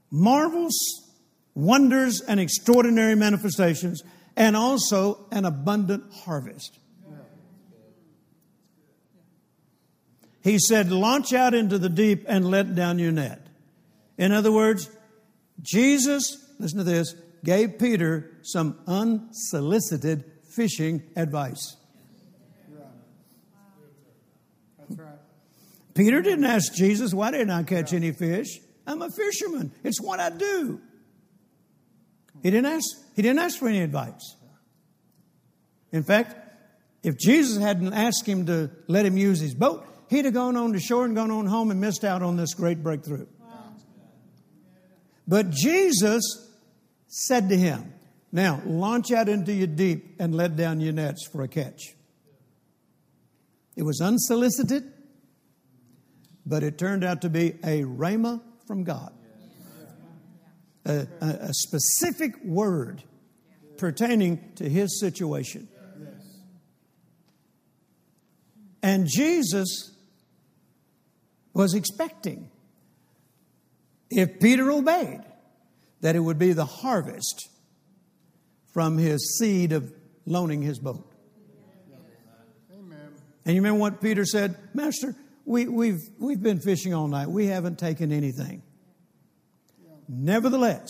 [0.09, 0.75] marvels,
[1.53, 4.01] wonders, and extraordinary manifestations,
[4.35, 6.79] and also an abundant harvest.
[10.43, 13.45] He said, Launch out into the deep and let down your net.
[14.17, 14.89] In other words,
[15.61, 17.13] Jesus, listen to this,
[17.43, 21.75] gave Peter some unsolicited fishing advice.
[24.77, 25.19] That's right.
[25.93, 28.59] Peter didn't ask Jesus, Why didn't I catch any fish?
[28.85, 29.71] I'm a fisherman.
[29.83, 30.81] It's what I do.
[32.43, 32.85] He didn't ask,
[33.15, 34.35] he didn't ask for any advice.
[35.91, 36.35] In fact,
[37.03, 40.73] if Jesus hadn't asked him to let him use his boat, he'd have gone on
[40.73, 43.27] to shore and gone on home and missed out on this great breakthrough.
[45.27, 46.50] But Jesus
[47.11, 47.93] said to him,
[48.31, 51.93] Now launch out into your deep and let down your nets for a catch.
[53.75, 54.91] It was unsolicited,
[56.45, 59.13] but it turned out to be a rhema from God.
[60.85, 63.03] A, a, a specific word
[63.77, 65.67] pertaining to his situation.
[68.81, 69.91] And Jesus
[71.53, 72.49] was expecting,
[74.09, 75.21] if Peter obeyed,
[76.01, 77.49] that it would be the harvest
[78.73, 79.91] from his seed of
[80.25, 81.07] loaning his boat.
[82.73, 82.99] Amen.
[83.45, 84.57] And you remember what Peter said?
[84.73, 87.27] Master, we, we've, we've been fishing all night.
[87.27, 88.63] We haven't taken anything.
[90.07, 90.89] Nevertheless,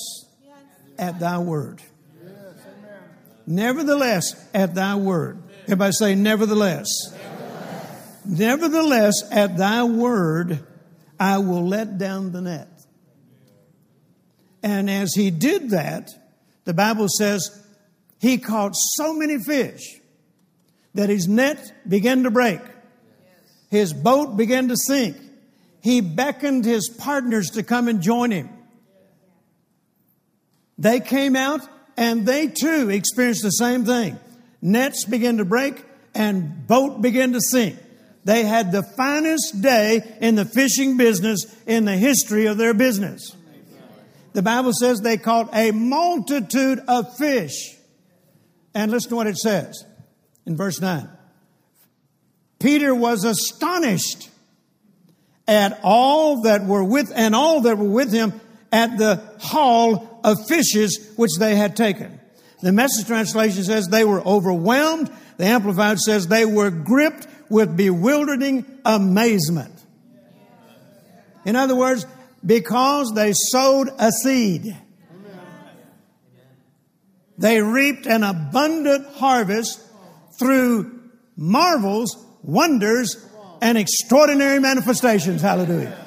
[0.97, 1.81] at thy word.
[2.23, 2.33] Yes,
[2.65, 2.99] amen.
[3.45, 5.41] Nevertheless, at thy word.
[5.63, 6.87] Everybody say, nevertheless.
[8.25, 10.65] Nevertheless, at thy word,
[11.19, 12.67] I will let down the net.
[14.63, 16.09] And as he did that,
[16.65, 17.65] the Bible says
[18.19, 19.99] he caught so many fish
[20.93, 22.59] that his net began to break.
[23.69, 25.17] His boat began to sink.
[25.81, 28.49] He beckoned his partners to come and join him.
[30.77, 31.61] They came out
[31.97, 34.19] and they too experienced the same thing.
[34.61, 35.83] Nets began to break
[36.13, 37.77] and boat began to sink.
[38.23, 43.35] They had the finest day in the fishing business in the history of their business.
[44.33, 47.75] The Bible says they caught a multitude of fish.
[48.73, 49.83] And listen to what it says
[50.45, 51.09] in verse 9.
[52.59, 54.29] Peter was astonished
[55.47, 58.39] at all that were with, and all that were with him
[58.71, 62.19] at the haul of fishes which they had taken.
[62.61, 65.11] The message translation says they were overwhelmed.
[65.37, 69.73] The Amplified says they were gripped with bewildering amazement.
[71.43, 72.05] In other words,
[72.45, 74.75] because they sowed a seed,
[77.37, 79.81] they reaped an abundant harvest
[80.37, 81.01] through
[81.35, 83.27] marvels, wonders,
[83.61, 85.41] and extraordinary manifestations.
[85.41, 85.97] Hallelujah.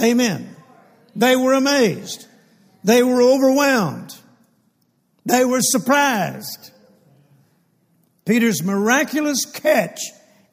[0.00, 0.54] Amen.
[1.16, 2.26] They were amazed.
[2.84, 4.14] They were overwhelmed.
[5.24, 6.70] They were surprised.
[8.24, 9.98] Peter's miraculous catch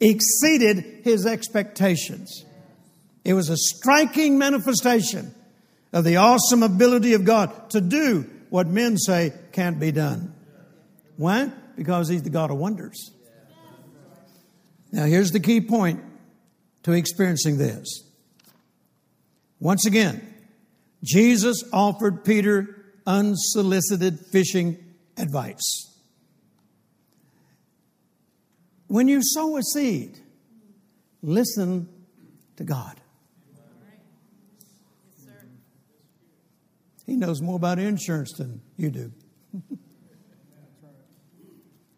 [0.00, 2.45] exceeded his expectations.
[3.26, 5.34] It was a striking manifestation
[5.92, 10.32] of the awesome ability of God to do what men say can't be done.
[11.16, 11.50] Why?
[11.74, 13.10] Because He's the God of wonders.
[14.92, 16.04] Now, here's the key point
[16.84, 18.04] to experiencing this.
[19.58, 20.32] Once again,
[21.02, 24.78] Jesus offered Peter unsolicited fishing
[25.16, 25.98] advice.
[28.86, 30.16] When you sow a seed,
[31.22, 31.88] listen
[32.54, 33.00] to God.
[37.06, 39.12] He knows more about insurance than you do.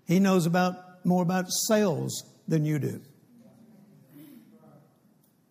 [0.06, 3.00] he knows about more about sales than you do.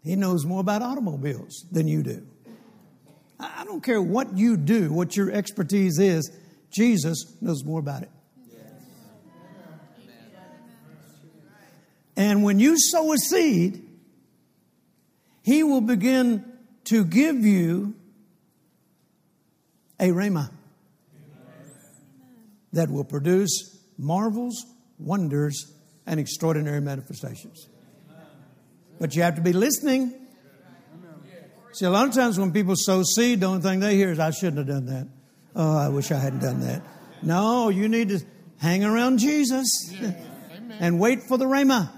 [0.03, 2.25] He knows more about automobiles than you do.
[3.39, 6.31] I don't care what you do, what your expertise is,
[6.71, 8.11] Jesus knows more about it.
[12.15, 13.87] And when you sow a seed,
[15.43, 16.43] He will begin
[16.85, 17.95] to give you
[19.99, 20.51] a rhema
[22.73, 24.65] that will produce marvels,
[24.99, 25.73] wonders,
[26.05, 27.67] and extraordinary manifestations.
[28.99, 30.13] But you have to be listening.
[31.73, 34.19] See, a lot of times when people sow seed, the only thing they hear is,
[34.19, 35.07] I shouldn't have done that.
[35.55, 36.81] Oh, I wish I hadn't done that.
[37.21, 38.19] No, you need to
[38.57, 39.93] hang around Jesus
[40.79, 41.91] and wait for the rhema.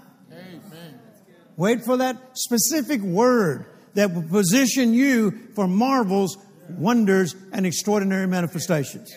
[1.55, 6.37] Wait for that specific word that will position you for marvels,
[6.71, 9.13] wonders, and extraordinary manifestations.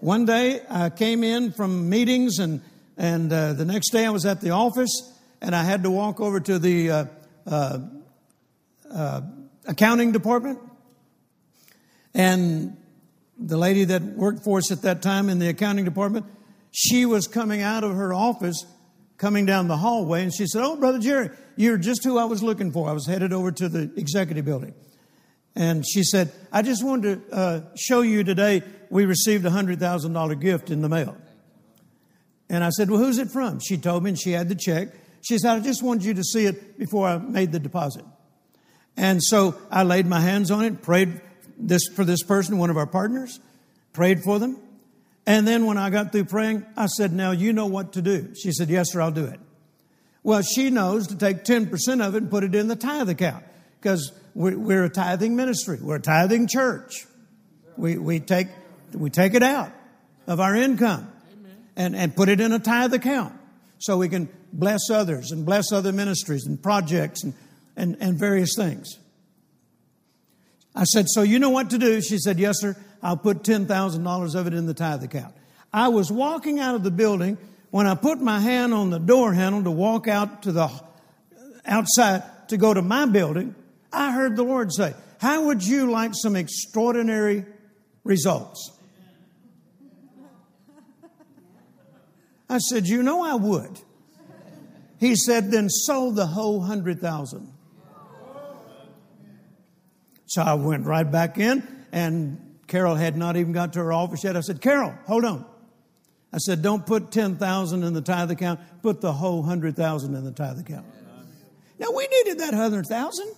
[0.00, 2.60] One day I came in from meetings, and,
[2.96, 6.20] and uh, the next day I was at the office, and I had to walk
[6.20, 7.04] over to the uh,
[7.46, 7.78] uh,
[8.90, 9.20] uh
[9.66, 10.58] accounting department.
[12.14, 12.76] And
[13.38, 16.26] the lady that worked for us at that time in the accounting department,
[16.72, 18.66] she was coming out of her office
[19.22, 22.42] coming down the hallway, and she said, Oh, Brother Jerry, you're just who I was
[22.42, 22.88] looking for.
[22.88, 24.74] I was headed over to the executive building.
[25.54, 30.40] And she said, I just wanted to uh, show you today we received a $100,000
[30.40, 31.16] gift in the mail.
[32.48, 33.60] And I said, Well, who's it from?
[33.60, 34.88] She told me, and she had the check.
[35.22, 38.04] She said, I just wanted you to see it before I made the deposit.
[38.96, 41.20] And so I laid my hands on it, prayed
[41.56, 43.40] this for this person, one of our partners,
[43.92, 44.58] prayed for them.
[45.26, 48.34] And then when I got through praying, I said, Now you know what to do.
[48.34, 49.40] She said, Yes, sir, I'll do it.
[50.22, 53.44] Well, she knows to take 10% of it and put it in the tithe account
[53.80, 57.06] because we're a tithing ministry, we're a tithing church.
[57.76, 58.48] We, we, take,
[58.92, 59.72] we take it out
[60.26, 61.10] of our income
[61.76, 63.34] and, and put it in a tithe account
[63.78, 67.34] so we can bless others and bless other ministries and projects and,
[67.76, 68.98] and, and various things.
[70.74, 72.00] I said, So you know what to do?
[72.00, 72.76] She said, Yes, sir.
[73.02, 75.34] I'll put $10,000 of it in the tithe account.
[75.72, 77.36] I was walking out of the building
[77.70, 80.70] when I put my hand on the door handle to walk out to the
[81.64, 83.54] outside to go to my building.
[83.92, 87.44] I heard the Lord say, How would you like some extraordinary
[88.04, 88.72] results?
[92.48, 93.80] I said, You know I would.
[94.98, 97.52] He said, Then sow the whole hundred thousand.
[100.26, 104.24] So I went right back in, and Carol had not even got to her office
[104.24, 104.34] yet.
[104.34, 105.44] I said, Carol, hold on.
[106.32, 110.32] I said, don't put 10,000 in the tithe account, put the whole 100,000 in the
[110.32, 110.86] tithe account.
[111.78, 113.34] Now, we needed that 100,000.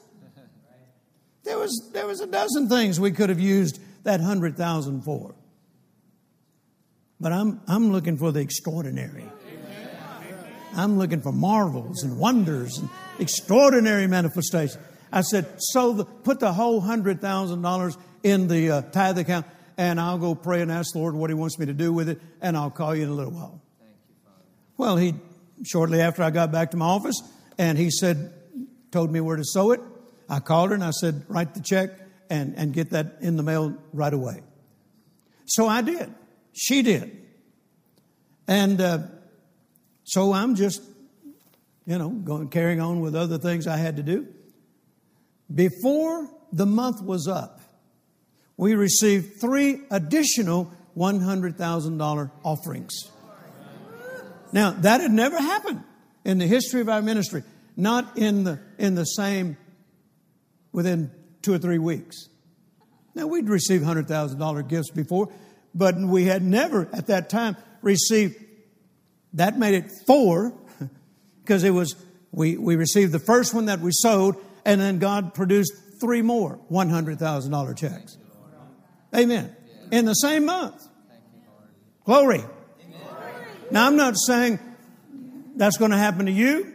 [1.45, 5.35] There was, there was a dozen things we could have used that 100,000 for.
[7.21, 9.25] But I'm, I'm looking for the extraordinary.
[10.77, 12.89] I'm looking for marvels and wonders and
[13.19, 14.83] extraordinary manifestations.
[15.13, 19.47] I said, so the, put the whole hundred thousand dollars in the uh, tithe account,
[19.77, 22.09] and I'll go pray and ask the Lord what He wants me to do with
[22.09, 23.63] it, and I'll call you in a little while.
[23.81, 23.87] You,
[24.77, 25.15] well, he
[25.63, 27.23] shortly after I got back to my office,
[27.57, 28.33] and he said,
[28.91, 29.81] told me where to sow it.
[30.29, 31.91] I called her and I said, write the check
[32.31, 34.43] and, and get that in the mail right away.
[35.47, 36.13] So I did.
[36.53, 37.25] She did.
[38.47, 38.99] And uh,
[40.05, 40.83] so I'm just,
[41.87, 44.27] you know, going carrying on with other things I had to do.
[45.53, 47.61] Before the month was up,
[48.57, 53.11] we received three additional $100,000 offerings.
[54.53, 55.83] Now, that had never happened
[56.25, 57.43] in the history of our ministry,
[57.77, 59.57] not in the, in the same,
[60.75, 61.11] within
[61.41, 62.29] two or three weeks.
[63.15, 65.33] Now, we'd received $100,000 gifts before,
[65.75, 68.35] but we had never at that time received,
[69.35, 70.53] that made it four,
[71.43, 71.95] because it was,
[72.33, 76.59] we, we received the first one that we sold, and then God produced three more
[76.71, 78.19] $100,000 checks.
[79.15, 79.55] Amen.
[79.93, 80.89] In the same month.
[82.05, 82.43] Glory.
[83.71, 84.59] Now, I'm not saying
[85.57, 86.75] that's going to happen to you,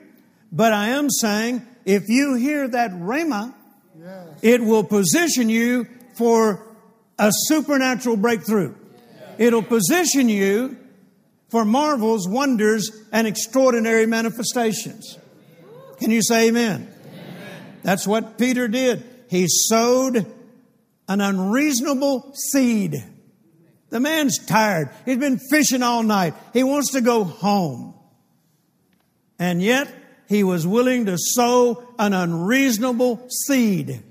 [0.54, 3.54] but I am saying if you hear that rhema,
[4.42, 6.66] it will position you for
[7.18, 8.76] a supernatural breakthrough.
[9.38, 10.78] It'll position you
[11.50, 15.18] for marvels, wonders, and extraordinary manifestations.
[16.00, 16.94] Can you say amen?
[17.84, 19.04] That's what Peter did.
[19.30, 20.26] He sowed
[21.08, 23.04] an unreasonable seed.
[23.90, 24.90] The man's tired.
[25.06, 26.36] He's been fishing all night.
[26.54, 27.96] He wants to go home.
[29.40, 29.92] And yet,
[30.28, 34.04] he was willing to sow an unreasonable seed.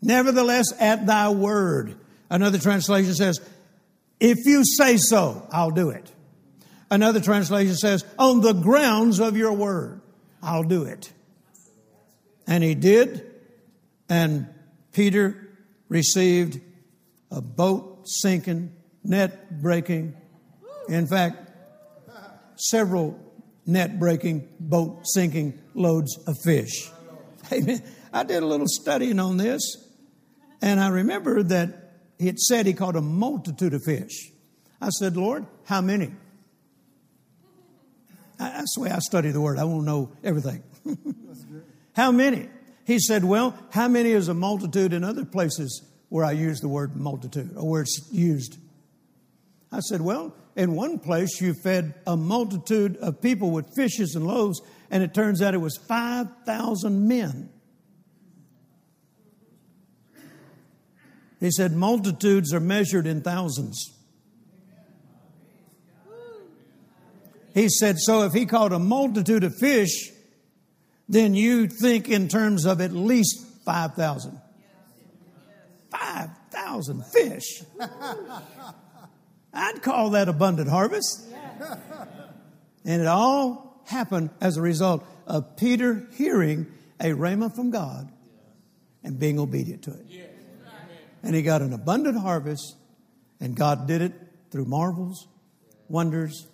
[0.00, 1.96] Nevertheless, at thy word.
[2.30, 3.40] Another translation says,
[4.20, 6.10] if you say so, I'll do it.
[6.90, 10.00] Another translation says, on the grounds of your word,
[10.42, 11.12] I'll do it.
[12.46, 13.24] And he did.
[14.08, 14.48] And
[14.92, 15.48] Peter
[15.88, 16.60] received
[17.30, 18.72] a boat sinking,
[19.04, 20.14] net breaking,
[20.88, 21.50] in fact,
[22.56, 23.18] several
[23.66, 26.90] net breaking, boat sinking loads of fish.
[27.52, 27.82] Amen.
[28.12, 29.76] I did a little studying on this,
[30.60, 34.30] and I remember that it said he caught a multitude of fish.
[34.80, 36.12] I said, Lord, how many?
[38.38, 39.58] That's the way I study the word.
[39.58, 40.62] I won't know everything.
[41.94, 42.48] how many?
[42.86, 46.68] He said, Well, how many is a multitude in other places where I use the
[46.68, 48.58] word multitude or where it's used?
[49.72, 54.26] I said, Well, in one place you fed a multitude of people with fishes and
[54.26, 54.60] loaves,
[54.90, 57.50] and it turns out it was 5,000 men.
[61.40, 63.94] He said, Multitudes are measured in thousands.
[67.54, 70.10] He said, So if he caught a multitude of fish,
[71.08, 74.40] then you think in terms of at least 5,000.
[75.90, 77.62] 5,000 fish.
[79.52, 81.24] I'd call that abundant harvest.
[82.84, 86.66] And it all happened as a result of Peter hearing
[87.00, 88.10] a rhema from God
[89.02, 90.06] and being obedient to it.
[91.22, 92.76] And he got an abundant harvest,
[93.40, 94.12] and God did it
[94.50, 95.26] through marvels,
[95.88, 96.46] wonders,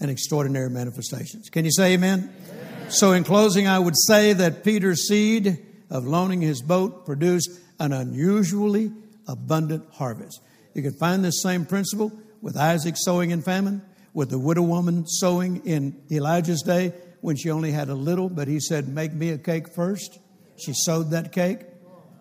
[0.00, 1.48] and extraordinary manifestations.
[1.50, 2.32] Can you say amen?
[2.50, 2.90] amen?
[2.90, 5.58] So, in closing, I would say that Peter's seed
[5.90, 8.92] of loaning his boat produced an unusually
[9.28, 10.40] abundant harvest.
[10.74, 13.82] You can find this same principle with Isaac sowing in famine,
[14.14, 18.48] with the widow woman sowing in Elijah's day when she only had a little, but
[18.48, 20.18] he said, Make me a cake first.
[20.56, 21.60] She sowed that cake,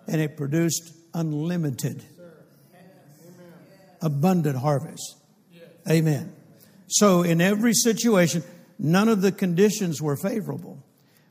[0.07, 2.03] and it produced unlimited,
[4.01, 5.15] abundant harvest.
[5.89, 6.33] Amen.
[6.87, 8.43] So, in every situation,
[8.77, 10.83] none of the conditions were favorable,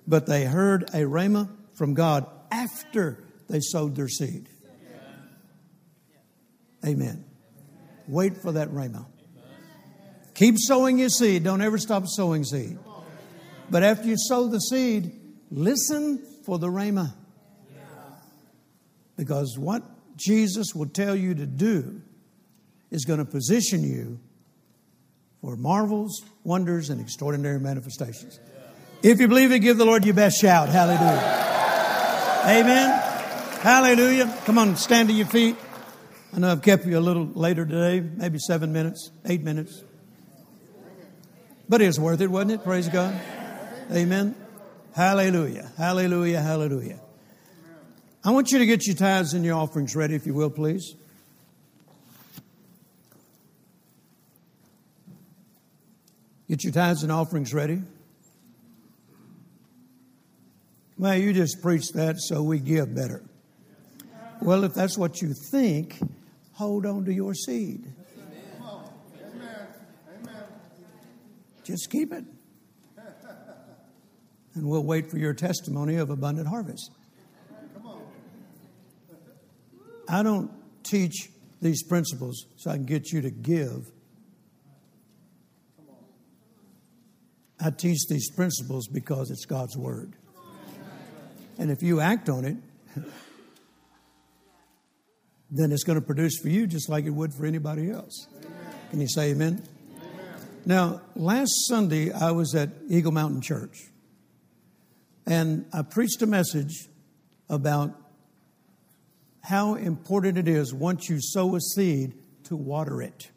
[0.07, 4.49] but they heard a rhema from God after they sowed their seed.
[6.87, 7.25] Amen.
[8.07, 9.07] Wait for that rhema.
[10.35, 11.43] Keep sowing your seed.
[11.43, 12.79] Don't ever stop sowing seed.
[13.71, 15.13] But after you sow the seed,
[15.51, 17.15] listen for the rhema.
[19.19, 19.83] Because what
[20.17, 22.01] Jesus will tell you to do
[22.91, 24.21] is going to position you
[25.43, 28.39] for marvels, wonders, and extraordinary manifestations.
[29.03, 30.69] If you believe it, give the Lord your best shout.
[30.69, 31.47] Hallelujah.
[32.47, 33.01] Amen.
[33.61, 34.39] Hallelujah.
[34.47, 35.57] Come on, stand to your feet.
[36.33, 39.83] I know I've kept you a little later today, maybe seven minutes, eight minutes.
[41.69, 42.65] But it was worth it, wasn't it?
[42.65, 43.21] Praise God.
[43.91, 44.37] Amen.
[44.95, 45.71] Hallelujah.
[45.77, 46.41] Hallelujah.
[46.41, 47.01] Hallelujah.
[48.29, 50.95] I want you to get your tithes and your offerings ready, if you will, please.
[56.47, 57.81] Get your tithes and offerings ready.
[60.99, 63.25] Well, you just preach that so we give better.
[64.43, 65.99] Well, if that's what you think,
[66.53, 67.87] hold on to your seed.
[71.65, 72.25] Just keep it.
[74.55, 76.91] And we'll wait for your testimony of abundant harvest.
[80.09, 80.51] I don't
[80.83, 81.31] teach
[81.61, 83.91] these principles so I can get you to give.
[87.61, 90.15] I teach these principles because it's God's Word.
[91.59, 92.57] And if you act on it,
[95.51, 98.29] then it's going to produce for you just like it would for anybody else.
[98.91, 99.63] Can you say amen?
[100.65, 103.77] Now, last Sunday, I was at Eagle Mountain Church,
[105.27, 106.89] and I preached a message
[107.49, 107.95] about
[109.43, 113.31] how important it is once you sow a seed to water it.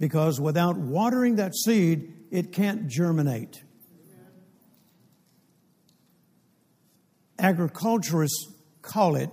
[0.00, 3.62] Because without watering that seed, it can't germinate.
[7.38, 8.52] Agriculturists
[8.82, 9.30] call it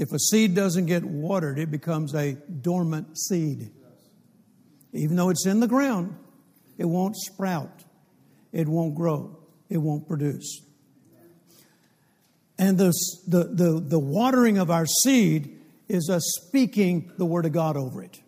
[0.00, 3.70] if a seed doesn't get watered, it becomes a dormant seed.
[4.94, 6.16] Even though it's in the ground,
[6.78, 7.84] it won't sprout,
[8.50, 9.38] it won't grow,
[9.68, 10.62] it won't produce.
[12.60, 12.92] And the,
[13.26, 15.58] the, the, the watering of our seed
[15.88, 18.20] is us speaking the Word of God over it.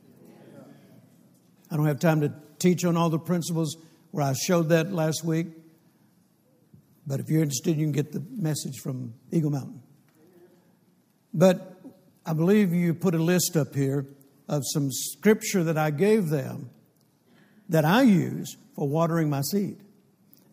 [1.70, 3.76] I don't have time to teach on all the principles
[4.10, 5.48] where I showed that last week.
[7.06, 9.82] But if you're interested, you can get the message from Eagle Mountain.
[11.34, 11.78] But
[12.24, 14.06] I believe you put a list up here
[14.48, 16.70] of some scripture that I gave them
[17.68, 19.76] that I use for watering my seed.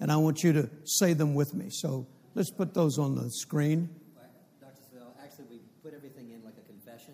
[0.01, 1.69] And I want you to say them with me.
[1.69, 3.89] So let's put those on the screen.
[4.59, 4.73] Dr.
[4.81, 7.13] Savelle, actually, we put everything in like a confession.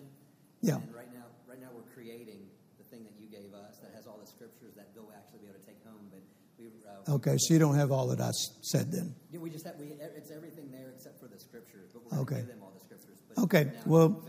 [0.62, 0.76] Yeah.
[0.76, 2.40] And right now, right now we're creating
[2.78, 5.46] the thing that you gave us that has all the scriptures that they'll actually be
[5.46, 6.08] able to take home.
[6.10, 6.22] But
[6.58, 6.70] we.
[6.86, 8.30] Uh, okay, so you don't have all that I
[8.62, 9.14] said then.
[9.32, 9.92] Yeah, we just have we.
[10.16, 11.90] It's everything there except for the scriptures.
[11.92, 12.36] But we're okay.
[12.36, 13.18] give them all the scriptures.
[13.28, 13.70] But okay.
[13.84, 14.22] Well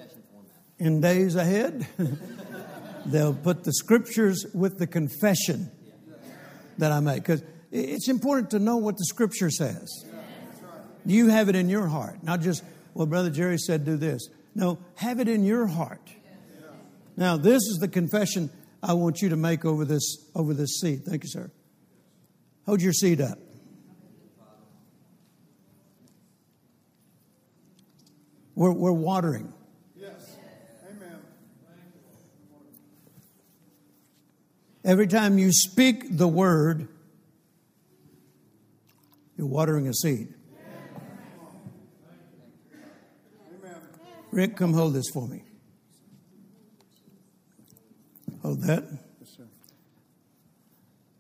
[0.80, 1.88] in days ahead,
[3.06, 5.72] they'll put the scriptures with the confession
[6.78, 7.24] that I make.
[7.24, 9.88] Because it's important to know what the scripture says.
[11.08, 12.64] You have it in your heart, not just,
[12.94, 14.28] well, Brother Jerry said do this.
[14.54, 16.02] No, have it in your heart.
[17.16, 18.50] Now, this is the confession
[18.84, 21.06] I want you to make over this, over this seed.
[21.06, 21.50] Thank you, sir.
[22.66, 23.40] Hold your seed up.
[28.54, 29.54] We're, we're watering.
[29.96, 30.36] Yes.
[30.90, 31.20] Amen.
[34.84, 36.90] Every time you speak the word,
[39.38, 40.34] you're watering a seed.
[44.38, 45.42] Rick, come hold this for me.
[48.44, 48.84] Hold that.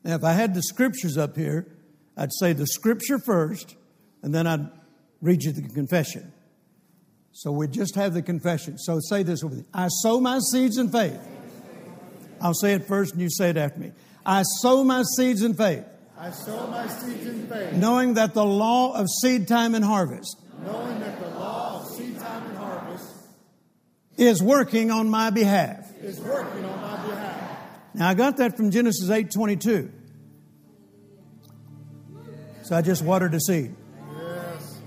[0.04, 1.66] Now, if I had the scriptures up here,
[2.16, 3.76] I'd say the scripture first,
[4.22, 4.70] and then I'd
[5.20, 6.32] read you the confession.
[7.32, 8.78] So we just have the confession.
[8.78, 11.20] So say this with me I sow my seeds in faith
[12.40, 13.94] I'll say it first and you say it after me.
[14.28, 15.86] I sow my seeds in faith,
[16.20, 20.38] I sow my seeds in faith, knowing that the law of seed time and harvest
[20.64, 21.20] knowing that
[24.18, 25.86] is working on my behalf.
[26.02, 27.60] is working on my behalf.
[27.94, 29.92] Now I got that from Genesis 8:22.
[32.64, 33.74] So I just watered the seed.
[34.18, 34.78] Yes.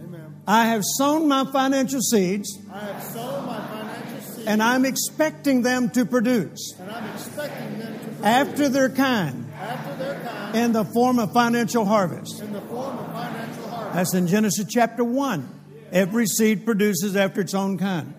[0.00, 0.34] Amen.
[0.46, 5.62] I have sown my financial seeds I have sown my financial seed, and I'm expecting
[5.62, 10.56] them to produce and I'm expecting them to produce after their kind after their kind
[10.56, 12.40] in the form of financial harvest.
[12.40, 13.94] in the form of financial harvest.
[13.94, 15.48] That's in Genesis chapter 1.
[15.90, 18.14] Every seed produces after its own kind.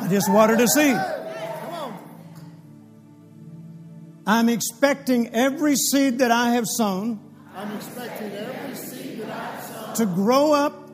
[0.00, 0.96] I just watered a seed.
[4.26, 9.64] I'm expecting every seed that I have sown I'm expecting every seed that I have
[9.64, 10.90] sown to grow up,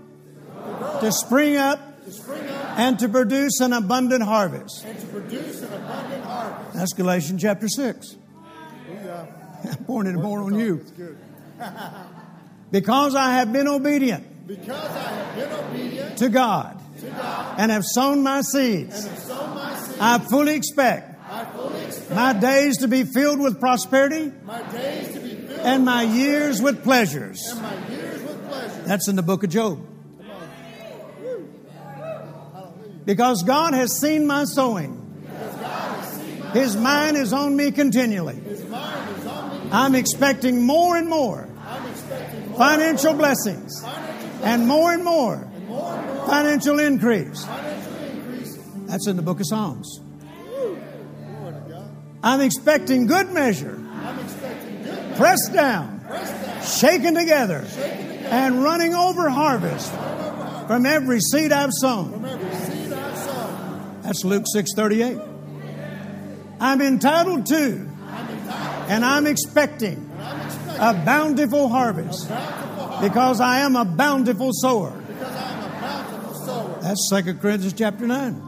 [1.00, 4.82] to spring up, to spring up and to produce an abundant harvest.
[4.86, 6.74] and to produce an abundant harvest.
[6.74, 8.16] That's Galatians chapter 6.
[8.88, 9.26] We, uh,
[9.88, 10.84] I'm it more on you.
[12.70, 18.22] Because I have been obedient Because I have been obedient to God and have sown
[18.22, 22.88] my seeds, have sown my seed, I fully expect I fully expect my days to
[22.88, 27.42] be filled with prosperity my days to be filled and my years with pleasures.
[27.50, 28.82] and my years with pleasure.
[28.86, 29.78] That's in the book of Job.
[30.18, 30.48] Come on.
[31.22, 31.48] Woo.
[32.52, 33.00] Hallelujah.
[33.04, 37.56] Because God has seen my sowing, Because God has seen my His mind is on
[37.56, 38.34] me continually.
[38.36, 39.70] His mind is on me.
[39.72, 43.82] I'm expecting more and more I'm expecting more financial blessings
[44.42, 45.48] and more and more
[46.26, 47.46] financial increase.
[48.86, 50.00] That's in the book of Psalms.
[52.22, 53.78] I'm expecting good measure,
[55.16, 56.00] pressed down,
[56.64, 57.66] shaken together,
[58.24, 59.92] and running over harvest
[60.66, 62.22] from every seed I've sown.
[64.02, 65.20] That's Luke 6:38.
[66.60, 67.90] I'm entitled to
[68.88, 70.10] and I'm expecting
[70.78, 72.28] a bountiful harvest
[73.00, 74.90] because I am a bountiful sower.
[74.90, 76.80] because I'm a bountiful sower.
[76.94, 78.40] That's 2 Corinthians chapter 9.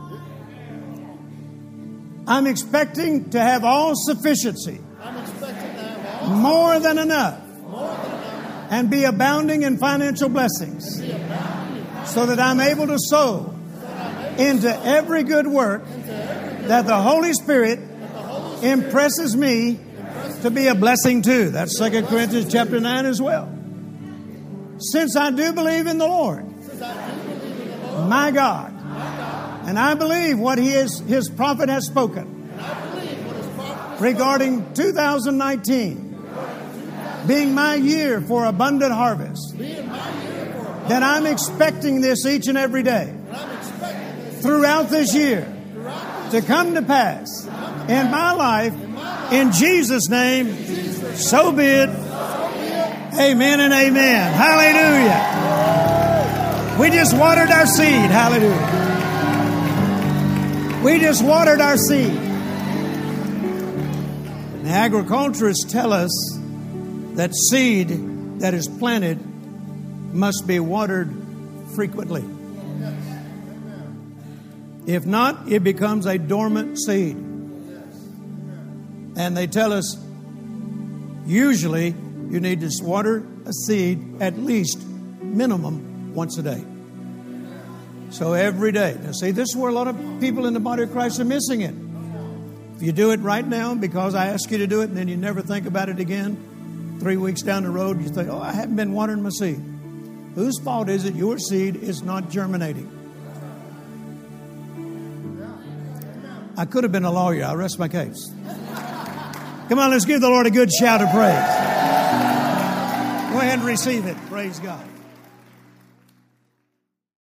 [2.28, 7.88] I'm expecting to have all sufficiency, I'm expecting to have all more than enough, more
[7.88, 12.60] than enough and be abounding in financial blessings, to be abounding in so that I'm
[12.60, 13.52] able to sow
[14.38, 17.80] into every good work that the Holy Spirit
[18.62, 19.80] impresses me
[20.42, 21.50] to be a blessing to.
[21.50, 23.52] That's 2 Corinthians chapter 9 as well.
[24.78, 26.44] Since I do believe in the Lord,
[27.98, 28.72] my God,
[29.66, 32.36] and I believe what he is, his prophet has spoken
[33.98, 36.06] regarding 2019
[37.26, 43.12] being my year for abundant harvest, then I'm expecting this each and every day
[44.40, 45.52] throughout this year
[46.30, 47.46] to come to pass
[47.88, 48.74] in my life.
[49.32, 50.54] In Jesus' name,
[51.16, 51.88] so be it.
[53.18, 54.32] Amen and amen.
[54.32, 55.85] Hallelujah.
[56.78, 58.10] We just watered our seed.
[58.10, 58.82] Hallelujah.
[60.84, 62.12] We just watered our seed.
[64.62, 66.10] The agriculturists tell us
[67.14, 67.88] that seed
[68.40, 69.18] that is planted
[70.12, 71.10] must be watered
[71.74, 72.22] frequently.
[74.86, 77.16] If not, it becomes a dormant seed.
[79.16, 79.96] And they tell us
[81.24, 81.94] usually
[82.28, 84.86] you need to water a seed at least
[85.22, 86.64] minimum once a day.
[88.10, 88.96] So every day.
[89.02, 91.24] Now, see, this is where a lot of people in the body of Christ are
[91.24, 91.74] missing it.
[92.76, 95.08] If you do it right now because I ask you to do it and then
[95.08, 98.52] you never think about it again, three weeks down the road, you think, oh, I
[98.52, 99.60] haven't been watering my seed.
[100.34, 102.92] Whose fault is it your seed is not germinating?
[106.58, 107.44] I could have been a lawyer.
[107.44, 108.30] I rest my case.
[109.68, 111.34] Come on, let's give the Lord a good shout of praise.
[113.32, 114.16] Go ahead and receive it.
[114.28, 114.86] Praise God.